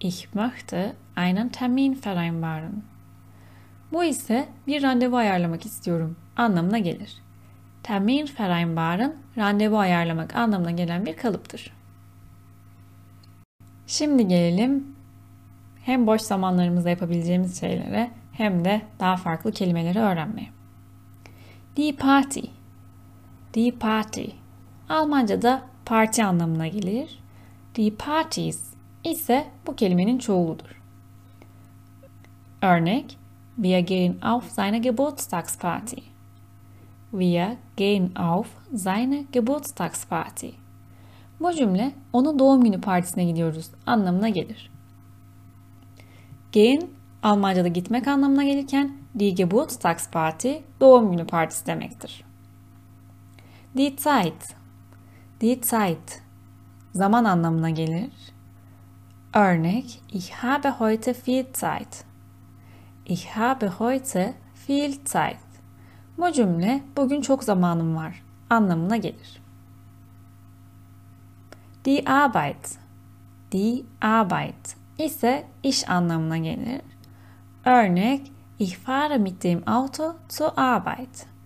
Ich 0.00 0.34
möchte 0.34 0.96
einen 1.16 1.48
Termin 1.48 1.94
vereinbaren. 2.06 2.82
Bu 3.92 4.04
ise 4.04 4.48
bir 4.66 4.82
randevu 4.82 5.16
ayarlamak 5.16 5.66
istiyorum 5.66 6.16
anlamına 6.36 6.78
gelir. 6.78 7.22
Termin 7.82 8.28
vereinbaren 8.40 9.16
randevu 9.36 9.78
ayarlamak 9.78 10.36
anlamına 10.36 10.70
gelen 10.70 11.06
bir 11.06 11.16
kalıptır. 11.16 11.72
Şimdi 13.86 14.28
gelelim 14.28 14.96
hem 15.84 16.06
boş 16.06 16.20
zamanlarımızda 16.20 16.90
yapabileceğimiz 16.90 17.60
şeylere 17.60 18.10
hem 18.32 18.64
de 18.64 18.82
daha 19.00 19.16
farklı 19.16 19.52
kelimeleri 19.52 19.98
öğrenmeye. 19.98 20.48
Die 21.76 21.96
Party. 21.96 22.40
Die 23.58 23.72
Party. 23.72 24.24
Almanca'da 24.88 25.62
parti 25.84 26.24
anlamına 26.24 26.66
gelir. 26.66 27.22
Die 27.74 27.94
Parties 27.94 28.72
ise 29.04 29.46
bu 29.66 29.76
kelimenin 29.76 30.18
çoğuludur. 30.18 30.82
Örnek 32.62 33.18
Wir 33.56 33.78
gehen 33.78 34.20
auf 34.22 34.50
seine 34.50 34.78
Geburtstagsparty. 34.78 36.00
Wir 37.10 37.56
gehen 37.76 38.14
auf 38.14 38.48
seine 38.74 39.24
Geburtstagsparty. 39.32 40.48
Bu 41.40 41.52
cümle 41.52 41.92
onun 42.12 42.38
doğum 42.38 42.64
günü 42.64 42.80
partisine 42.80 43.24
gidiyoruz 43.24 43.70
anlamına 43.86 44.28
gelir. 44.28 44.70
Gehen 46.52 46.82
Almanca'da 47.22 47.68
gitmek 47.68 48.08
anlamına 48.08 48.44
gelirken 48.44 48.92
die 49.18 49.34
Geburtstagsparty 49.34 50.52
doğum 50.80 51.10
günü 51.10 51.26
partisi 51.26 51.66
demektir. 51.66 52.27
Die 53.78 53.96
Zeit 53.96 54.56
Die 55.40 55.60
Zeit 55.60 56.22
zaman 56.92 57.24
anlamına 57.24 57.70
gelir. 57.70 58.10
Örnek 59.34 60.02
Ich 60.12 60.32
habe 60.32 60.80
heute 60.80 61.14
viel 61.14 61.52
Zeit. 61.52 62.04
Ich 63.06 63.36
habe 63.36 63.68
heute 63.68 64.34
viel 64.68 65.04
Zeit. 65.04 65.36
Bu 66.18 66.32
cümle 66.32 66.82
bugün 66.96 67.20
çok 67.20 67.44
zamanım 67.44 67.96
var 67.96 68.22
anlamına 68.50 68.96
gelir. 68.96 69.42
Die 71.84 72.04
Arbeit. 72.06 72.78
Die 73.52 73.84
Arbeit 74.00 74.76
ise 74.98 75.46
iş 75.62 75.88
anlamına 75.88 76.38
gelir. 76.38 76.82
Örnek 77.64 78.32
Ich 78.58 78.76
fahre 78.76 79.18
mit 79.18 79.42
dem 79.42 79.62
Auto 79.66 80.16
zur 80.28 80.52
Arbeit. 80.56 81.37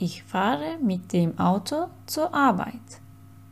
Ich 0.00 0.22
fahre 0.22 0.78
mit 0.80 1.12
dem 1.12 1.34
Auto 1.40 1.88
zur 2.06 2.34
Arbeit. 2.34 3.00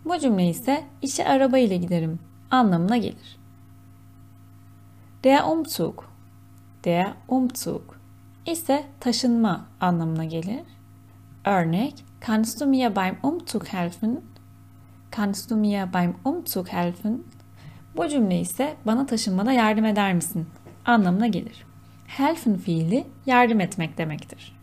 Bu 0.05 0.18
cümle 0.18 0.49
ise 0.49 0.84
işe 1.03 1.28
araba 1.28 1.59
ile 1.59 1.76
giderim 1.76 2.18
anlamına 2.51 2.97
gelir. 2.97 3.38
Der 5.24 5.44
Umzug. 5.44 6.05
Der 6.84 7.12
Umzug 7.28 7.82
ise 8.47 8.84
taşınma 9.01 9.66
anlamına 9.80 10.24
gelir. 10.24 10.62
Örnek 11.44 12.05
Kannst 12.20 12.61
du 12.61 12.66
mir 12.66 12.97
beim 12.97 13.16
Umzug 13.22 13.64
helfen? 13.64 14.20
Kannst 15.11 15.51
du 15.51 15.57
mir 15.57 15.92
beim 15.92 16.16
Umzug 16.24 16.68
helfen? 16.68 17.22
Bu 17.97 18.09
cümle 18.09 18.40
ise 18.40 18.76
bana 18.86 19.07
taşınmada 19.07 19.53
yardım 19.53 19.84
eder 19.84 20.14
misin? 20.14 20.47
anlamına 20.84 21.26
gelir. 21.26 21.66
Helfen 22.07 22.57
fiili 22.57 23.07
yardım 23.26 23.61
etmek 23.61 23.99
demektir. 23.99 24.55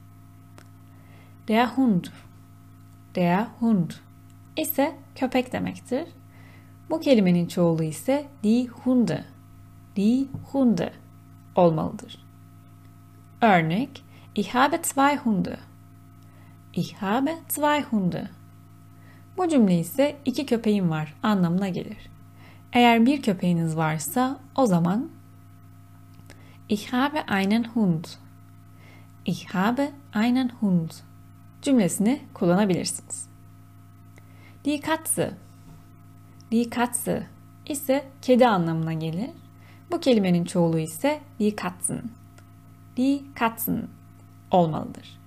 Der 1.47 1.77
Hund. 1.77 2.11
Der 3.15 3.47
Hund 3.59 3.93
ise 4.57 4.95
köpek 5.15 5.53
demektir. 5.53 6.05
Bu 6.89 6.99
kelimenin 6.99 7.47
çoğulu 7.47 7.83
ise 7.83 8.25
die 8.43 8.67
Hunde. 8.67 9.25
Die 9.95 10.27
Hunde 10.51 10.93
olmalıdır. 11.55 12.25
Örnek 13.41 14.03
Ich 14.35 14.55
habe 14.55 14.81
zwei 14.81 15.17
Hunde. 15.17 15.57
Ich 16.73 16.93
habe 16.93 17.37
zwei 17.49 17.83
Hunde. 17.83 18.29
Bu 19.37 19.47
cümle 19.47 19.79
ise 19.79 20.15
iki 20.25 20.45
köpeğim 20.45 20.89
var 20.89 21.13
anlamına 21.23 21.69
gelir. 21.69 22.09
Eğer 22.73 23.05
bir 23.05 23.21
köpeğiniz 23.21 23.77
varsa 23.77 24.39
o 24.55 24.65
zaman 24.65 25.09
Ich 26.69 26.93
habe 26.93 27.23
einen 27.27 27.63
Hund. 27.63 28.05
Ich 29.25 29.55
habe 29.55 29.91
einen 30.13 30.49
Hund 30.49 30.91
cümlesini 31.63 32.21
kullanabilirsiniz. 32.33 33.29
Die 36.51 36.69
Katze 36.69 37.27
ise 37.65 38.05
kedi 38.21 38.47
anlamına 38.47 38.93
gelir. 38.93 39.29
Bu 39.91 39.99
kelimenin 39.99 40.45
çoğulu 40.45 40.79
ise. 40.79 41.21
Die 42.97 43.21
Katzen 43.35 43.87
olmalıdır. 44.51 45.19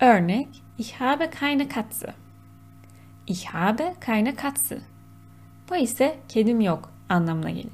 Örnek 0.00 0.48
Ich 0.78 1.00
habe 1.00 1.30
keine 1.30 1.68
Katze. 1.68 2.14
Ich 3.26 3.46
habe 3.46 3.94
keine 4.00 4.34
Katze. 4.34 4.80
Bu 5.70 5.76
ise 5.76 6.18
kedim 6.28 6.60
yok 6.60 6.92
anlamına 7.08 7.50
gelir. 7.50 7.72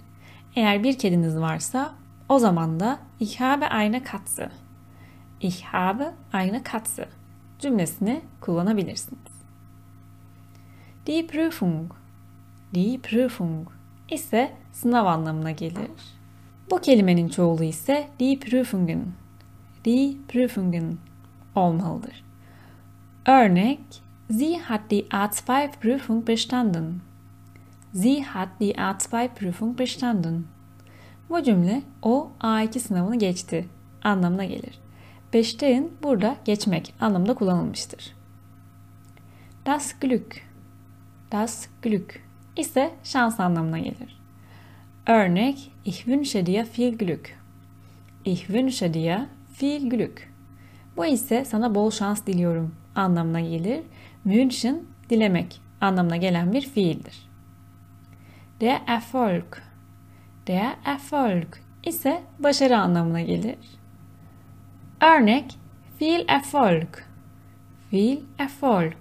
Eğer 0.56 0.82
bir 0.82 0.98
kediniz 0.98 1.36
varsa 1.40 1.94
o 2.28 2.38
zaman 2.38 2.80
da 2.80 2.98
Ich 3.20 3.40
habe 3.40 3.66
eine 3.70 4.02
Katze. 4.02 4.50
Ich 5.40 5.64
habe 5.64 6.14
eine 6.32 6.62
Katze 6.62 7.17
cümlesini 7.58 8.20
kullanabilirsiniz. 8.40 9.32
Die 11.06 11.26
Prüfung. 11.26 11.92
Die 12.74 13.00
Prüfung 13.00 13.68
ise 14.10 14.52
sınav 14.72 15.06
anlamına 15.06 15.50
gelir. 15.50 15.90
Bu 16.70 16.80
kelimenin 16.80 17.28
çoğulu 17.28 17.64
ise 17.64 18.08
die 18.20 18.38
Prüfungen. 18.38 19.06
Die 19.84 20.16
Prüfungen 20.28 20.98
olmalıdır. 21.54 22.24
Örnek 23.26 23.80
Sie 24.30 24.58
hat 24.58 24.90
die 24.90 25.08
A2 25.08 25.70
Prüfung 25.80 26.28
bestanden. 26.28 27.00
Sie 27.94 28.22
hat 28.22 28.48
die 28.60 28.74
A2 28.74 29.28
Prüfung 29.28 29.78
bestanden. 29.78 30.44
Bu 31.30 31.42
cümle 31.42 31.82
o 32.02 32.30
A2 32.40 32.78
sınavını 32.78 33.18
geçti 33.18 33.68
anlamına 34.02 34.44
gelir. 34.44 34.78
Bestehen 35.32 35.90
burada 36.02 36.36
geçmek 36.44 36.94
anlamında 37.00 37.34
kullanılmıştır. 37.34 38.14
Das 39.66 39.98
Glück. 40.00 40.42
Das 41.32 41.66
Glück 41.82 42.20
ise 42.56 42.94
şans 43.04 43.40
anlamına 43.40 43.78
gelir. 43.78 44.20
Örnek 45.06 45.72
Ich 45.84 45.96
wünsche 45.96 46.46
dir 46.46 46.66
viel 46.78 46.98
Glück. 46.98 47.38
Ich 48.24 48.40
wünsche 48.40 48.94
dir 48.94 49.18
viel 49.62 49.90
Glück. 49.90 50.32
Bu 50.96 51.06
ise 51.06 51.44
sana 51.44 51.74
bol 51.74 51.90
şans 51.90 52.26
diliyorum 52.26 52.74
anlamına 52.94 53.40
gelir. 53.40 53.80
Wünschen 54.24 54.82
dilemek 55.10 55.60
anlamına 55.80 56.16
gelen 56.16 56.52
bir 56.52 56.62
fiildir. 56.62 57.28
Der 58.60 58.82
Erfolg. 58.86 59.56
Der 60.46 60.76
Erfolg 60.84 61.46
ise 61.84 62.22
başarı 62.38 62.78
anlamına 62.78 63.20
gelir. 63.20 63.77
Örnek 65.00 65.58
viel 66.00 66.24
Erfolg. 66.28 66.88
Viel 67.92 68.20
Erfolg. 68.38 68.96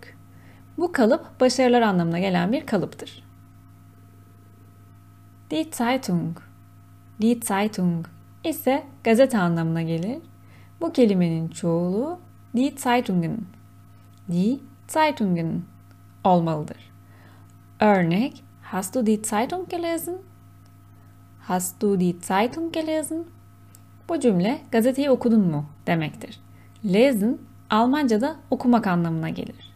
Bu 0.78 0.92
kalıp 0.92 1.40
başarılar 1.40 1.82
anlamına 1.82 2.20
gelen 2.20 2.52
bir 2.52 2.66
kalıptır. 2.66 3.24
Die 5.52 5.68
Zeitung. 5.72 6.38
Die 7.22 7.40
Zeitung 7.44 8.06
ise 8.44 8.84
gazete 9.04 9.38
anlamına 9.38 9.82
gelir. 9.82 10.18
Bu 10.82 10.94
kelimenin 10.94 11.50
çoğulu 11.50 12.20
die 12.56 12.74
Zeitungen. 12.78 13.38
Die 14.32 14.60
Zeitungen 14.88 15.64
olmalıdır. 16.24 16.92
Örnek 17.80 18.44
Hast 18.72 18.96
du 18.96 19.06
die 19.06 19.22
Zeitung 19.24 19.70
gelesen? 19.70 20.18
Hast 21.48 21.82
du 21.82 22.00
die 22.00 22.20
Zeitung 22.22 22.72
gelesen? 22.72 23.26
Bu 24.10 24.20
cümle 24.20 24.62
gazeteyi 24.72 25.10
okudun 25.10 25.42
mu 25.42 25.66
demektir. 25.88 26.40
Lesen 26.86 27.38
Almanca'da 27.70 28.36
okumak 28.52 28.88
anlamına 28.88 29.30
gelir. 29.30 29.74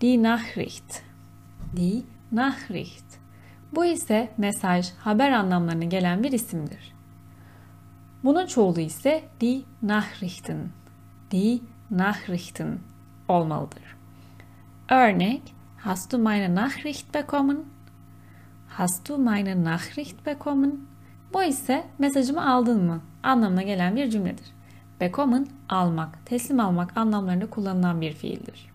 Die 0.00 0.22
Nachricht. 0.22 1.02
Die 1.76 2.02
Nachricht. 2.32 3.04
Bu 3.72 3.84
ise 3.84 4.30
mesaj, 4.38 4.90
haber 4.98 5.32
anlamlarına 5.32 5.84
gelen 5.84 6.22
bir 6.22 6.32
isimdir. 6.32 6.94
Bunun 8.24 8.46
çoğulu 8.46 8.80
ise 8.80 9.24
die 9.40 9.62
Nachrichten. 9.82 10.68
Die 11.30 11.60
Nachrichten 11.90 12.78
olmalıdır. 13.28 13.96
Örnek 14.90 15.42
Hast 15.84 16.12
du 16.12 16.18
meine 16.18 16.48
Nachricht 16.48 17.10
bekommen? 17.10 17.64
Hast 18.68 19.08
du 19.08 19.18
meine 19.18 19.56
Nachricht 19.56 20.22
bekommen? 20.22 20.86
Bu 21.34 21.42
ise 21.42 21.84
mesajımı 21.98 22.52
aldın 22.52 22.84
mı 22.84 23.00
anlamına 23.22 23.62
gelen 23.62 23.96
bir 23.96 24.10
cümledir. 24.10 24.46
Bekommen 25.00 25.46
almak, 25.68 26.26
teslim 26.26 26.60
almak 26.60 26.96
anlamlarında 26.96 27.50
kullanılan 27.50 28.00
bir 28.00 28.12
fiildir. 28.12 28.70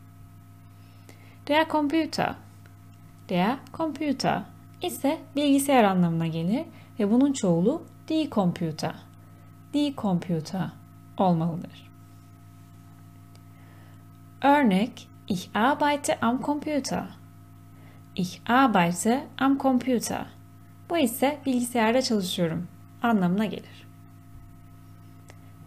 Der 1.48 1.70
Computer. 1.70 2.36
Der 3.30 3.58
Computer 3.74 4.44
ise 4.82 5.18
bilgisayar 5.36 5.84
anlamına 5.84 6.28
gelir 6.28 6.66
ve 7.00 7.12
bunun 7.12 7.34
çoğulu 7.34 7.84
die 8.08 8.30
Computer. 8.30 8.96
Die 9.74 9.94
Computer 9.96 10.70
olmalıdır. 11.18 11.92
Örnek 14.42 15.10
Ich 15.28 15.50
arbeite 15.54 16.20
am 16.20 16.42
Computer. 16.42 17.04
Ich 18.16 18.40
arbeite 18.50 19.28
am 19.38 19.58
Computer. 19.58 20.37
Bu 20.90 20.98
ise 20.98 21.38
bilgisayarda 21.46 22.02
çalışıyorum 22.02 22.68
anlamına 23.02 23.46
gelir. 23.46 23.88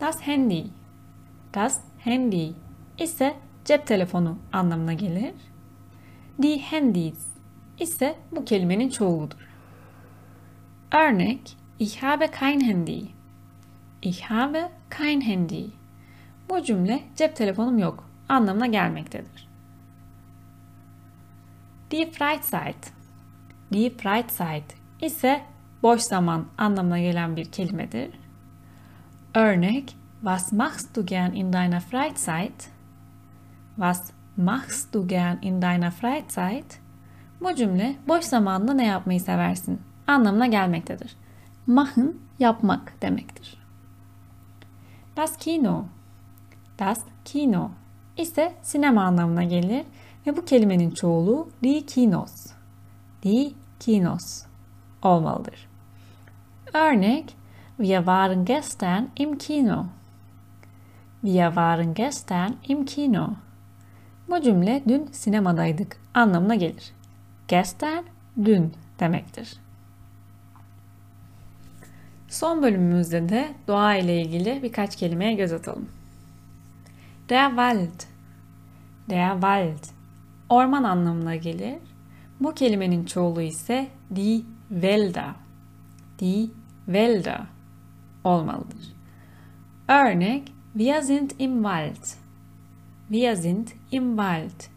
Das 0.01 0.23
Handy. 0.23 0.63
Das 1.55 1.81
Handy 2.05 2.51
ise 2.99 3.37
cep 3.65 3.87
telefonu 3.87 4.39
anlamına 4.53 4.93
gelir. 4.93 5.35
Die 6.43 6.63
Handys 6.63 7.27
ise 7.81 8.17
bu 8.33 8.45
kelimenin 8.45 8.89
çoğuludur. 8.89 9.49
Örnek 10.93 11.57
Ich 11.79 12.03
habe 12.03 12.31
kein 12.31 12.61
Handy. 12.61 13.01
Ich 14.03 14.23
habe 14.23 14.71
kein 14.91 15.21
Handy. 15.21 15.65
Bu 16.51 16.63
cümle 16.63 17.03
cep 17.17 17.37
telefonum 17.37 17.79
yok 17.79 18.11
anlamına 18.29 18.67
gelmektedir. 18.67 19.49
Die 21.91 22.11
Freizeit. 22.11 22.93
Die 23.73 23.97
Freizeit 23.97 24.80
ise 25.03 25.43
boş 25.83 26.01
zaman 26.01 26.47
anlamına 26.59 26.99
gelen 26.99 27.37
bir 27.37 27.45
kelimedir. 27.45 28.11
Örnek 29.35 29.97
Was 30.21 30.53
machst 30.53 30.97
du 30.97 31.07
gern 31.07 31.33
in 31.33 31.53
deiner 31.53 31.81
Freizeit? 31.81 32.71
Was 33.77 34.11
machst 34.37 34.95
du 34.95 35.09
gern 35.09 35.37
in 35.43 35.63
deiner 35.63 35.91
Freizeit? 35.91 36.81
Bu 37.41 37.55
cümle 37.55 37.97
boş 38.09 38.25
zamanında 38.25 38.75
ne 38.75 38.87
yapmayı 38.87 39.21
seversin 39.21 39.81
anlamına 40.07 40.47
gelmektedir. 40.47 41.17
Machen 41.67 42.15
yapmak 42.39 43.03
demektir. 43.03 43.57
Das 45.17 45.37
Kino. 45.37 45.85
Das 46.79 47.05
Kino 47.25 47.71
ise 48.17 48.53
sinema 48.63 49.05
anlamına 49.05 49.45
gelir 49.45 49.85
ve 50.27 50.37
bu 50.37 50.45
kelimenin 50.45 50.91
çoğulu 50.91 51.49
die 51.63 51.87
Kinos. 51.87 52.47
Die 53.23 53.53
Kinos 53.81 54.50
olmalıdır. 55.03 55.69
Örnek 56.75 57.37
Wir 57.77 57.99
waren 57.99 58.45
gestern 58.45 59.05
im 59.17 59.39
Kino. 59.39 59.87
Wir 61.23 61.47
waren 61.47 61.95
gestern 61.95 62.53
im 62.69 62.85
Kino. 62.85 63.31
Bu 64.29 64.41
cümle 64.41 64.83
dün 64.89 65.09
sinemadaydık 65.13 65.97
anlamına 66.15 66.55
gelir. 66.55 66.93
Gestern 67.49 68.05
dün 68.45 68.73
demektir. 69.01 69.61
Son 72.29 72.63
bölümümüzde 72.63 73.29
de 73.29 73.49
doğa 73.69 73.95
ile 73.95 74.23
ilgili 74.23 74.63
birkaç 74.63 74.97
kelimeye 74.97 75.35
göz 75.35 75.53
atalım. 75.53 75.89
Der 77.29 77.49
Wald. 77.49 78.03
Der 79.11 79.33
Wald. 79.33 79.85
Orman 80.49 80.85
anlamına 80.85 81.37
gelir. 81.37 81.79
Bu 82.41 82.55
kelimenin 82.55 83.05
çoğulu 83.05 83.43
ise 83.43 83.89
die 84.17 84.43
Wälder. 84.71 85.35
Die 86.21 86.51
Wälder 86.87 87.47
olmalıdır. 88.25 88.95
Örnek 89.89 90.53
Wir 90.75 91.03
sind 91.03 91.35
im 91.39 91.63
Wald. 91.63 92.17
Wir 93.09 93.37
sind 93.37 93.73
im 93.91 94.17
Wald. 94.17 94.71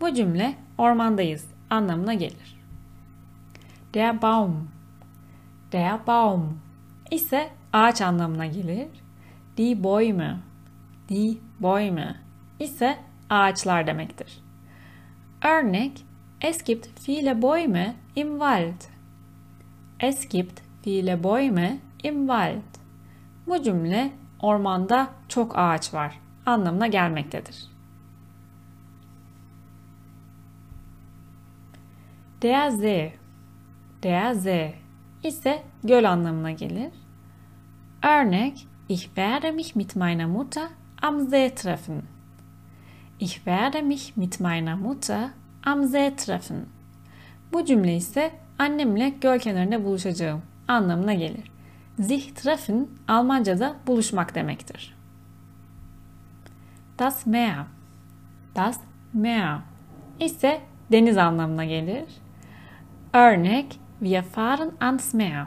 Bu 0.00 0.14
cümle 0.14 0.54
ormandayız 0.78 1.46
anlamına 1.70 2.14
gelir. 2.14 2.58
Der 3.94 4.22
Baum. 4.22 4.68
Der 5.72 6.06
Baum 6.06 6.60
ise 7.10 7.50
ağaç 7.72 8.00
anlamına 8.00 8.46
gelir. 8.46 8.88
Die 9.56 9.84
Bäume. 9.84 10.36
Die 11.08 11.38
Bäume 11.60 12.16
ise 12.60 12.98
ağaçlar 13.30 13.86
demektir. 13.86 14.40
Örnek 15.44 16.04
Es 16.40 16.64
gibt 16.64 17.08
viele 17.08 17.42
Bäume 17.42 17.94
im 18.16 18.38
Wald. 18.38 18.97
Es 20.00 20.28
gibt 20.28 20.62
viele 20.84 21.16
Bäume 21.16 21.78
im 22.02 22.26
Wald. 22.26 22.62
Bu 23.46 23.62
cümle 23.62 24.12
ormanda 24.40 25.08
çok 25.28 25.58
ağaç 25.58 25.94
var 25.94 26.18
anlamına 26.46 26.86
gelmektedir. 26.86 27.68
Der 32.42 32.70
See. 32.70 33.14
Der 34.02 34.34
See 34.34 34.74
ise 35.24 35.62
göl 35.84 36.10
anlamına 36.10 36.50
gelir. 36.50 36.92
Örnek 38.02 38.66
Ich 38.88 39.02
werde 39.02 39.52
mich 39.52 39.76
mit 39.76 39.96
meiner 39.96 40.26
Mutter 40.26 40.68
am 41.02 41.28
See 41.28 41.54
treffen. 41.54 42.02
Ich 43.20 43.34
werde 43.34 43.82
mich 43.82 44.16
mit 44.16 44.40
meiner 44.40 44.76
Mutter 44.76 45.30
am 45.64 45.84
See 45.84 46.16
treffen. 46.16 46.66
Bu 47.52 47.64
cümle 47.64 47.96
ise 47.96 48.32
annemle 48.58 49.08
göl 49.08 49.38
kenarında 49.38 49.84
buluşacağım 49.84 50.42
anlamına 50.68 51.14
gelir. 51.14 51.50
Sich 52.00 52.34
treffen 52.34 52.86
Almanca'da 53.08 53.76
buluşmak 53.86 54.34
demektir. 54.34 54.94
Das 56.98 57.26
Meer. 57.26 57.66
Das 58.54 58.80
Meer 59.12 59.58
ise 60.20 60.60
deniz 60.92 61.16
anlamına 61.16 61.64
gelir. 61.64 62.04
Örnek 63.12 63.80
Wir 64.00 64.22
fahren 64.22 64.72
ans 64.80 65.14
Meer. 65.14 65.46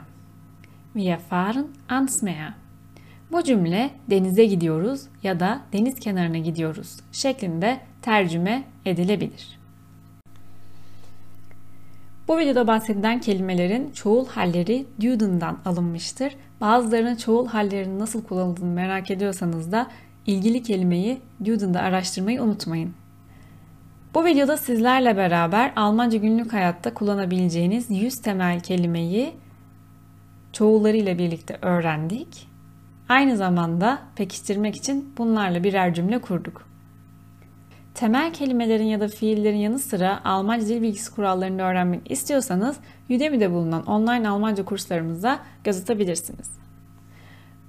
Wir 0.92 1.18
fahren 1.18 1.66
ans 1.88 2.22
Meer. 2.22 2.54
Bu 3.32 3.42
cümle 3.42 3.90
denize 4.10 4.44
gidiyoruz 4.44 5.02
ya 5.22 5.40
da 5.40 5.60
deniz 5.72 6.00
kenarına 6.00 6.38
gidiyoruz 6.38 6.96
şeklinde 7.12 7.80
tercüme 8.02 8.64
edilebilir. 8.84 9.61
Bu 12.32 12.38
videoda 12.38 12.66
bahsedilen 12.66 13.20
kelimelerin 13.20 13.90
çoğul 13.90 14.26
halleri 14.26 14.86
Duden'dan 15.00 15.58
alınmıştır. 15.64 16.36
Bazılarının 16.60 17.16
çoğul 17.16 17.46
hallerinin 17.46 17.98
nasıl 17.98 18.24
kullanıldığını 18.24 18.70
merak 18.70 19.10
ediyorsanız 19.10 19.72
da 19.72 19.86
ilgili 20.26 20.62
kelimeyi 20.62 21.20
Duden'da 21.44 21.80
araştırmayı 21.80 22.42
unutmayın. 22.42 22.94
Bu 24.14 24.24
videoda 24.24 24.56
sizlerle 24.56 25.16
beraber 25.16 25.72
Almanca 25.76 26.18
günlük 26.18 26.52
hayatta 26.52 26.94
kullanabileceğiniz 26.94 27.90
100 27.90 28.22
temel 28.22 28.60
kelimeyi 28.60 29.32
çoğullarıyla 30.52 31.18
birlikte 31.18 31.58
öğrendik. 31.62 32.48
Aynı 33.08 33.36
zamanda 33.36 33.98
pekiştirmek 34.16 34.76
için 34.76 35.14
bunlarla 35.18 35.64
birer 35.64 35.94
cümle 35.94 36.20
kurduk. 36.20 36.71
Temel 37.94 38.32
kelimelerin 38.32 38.84
ya 38.84 39.00
da 39.00 39.08
fiillerin 39.08 39.56
yanı 39.56 39.78
sıra 39.78 40.20
Almanca 40.24 40.66
dil 40.66 40.82
bilgisi 40.82 41.14
kurallarını 41.14 41.62
öğrenmek 41.62 42.10
istiyorsanız 42.10 42.76
Udemy'de 43.10 43.50
bulunan 43.50 43.86
online 43.86 44.28
Almanca 44.28 44.64
kurslarımıza 44.64 45.38
göz 45.64 45.80
atabilirsiniz. 45.80 46.50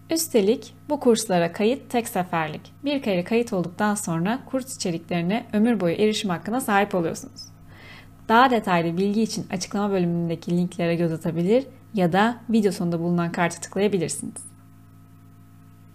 Üstelik 0.10 0.74
bu 0.90 1.00
kurslara 1.00 1.52
kayıt 1.52 1.90
tek 1.90 2.08
seferlik. 2.08 2.62
Bir 2.86 3.02
kere 3.02 3.24
kayıt 3.24 3.54
olduktan 3.54 3.96
sonra 3.96 4.40
kurs 4.46 4.76
içeriklerine 4.76 5.46
ömür 5.54 5.80
boyu 5.80 5.96
erişim 5.96 6.30
hakkına 6.30 6.62
sahip 6.62 6.96
oluyorsunuz. 6.96 7.42
Daha 8.30 8.50
detaylı 8.50 8.98
bilgi 8.98 9.22
için 9.22 9.46
açıklama 9.52 9.92
bölümündeki 9.92 10.58
linklere 10.58 10.96
göz 10.96 11.12
atabilir 11.12 11.66
ya 11.94 12.14
da 12.14 12.38
video 12.50 12.72
sonunda 12.72 13.00
bulunan 13.00 13.32
kartı 13.32 13.62
tıklayabilirsiniz. 13.62 14.53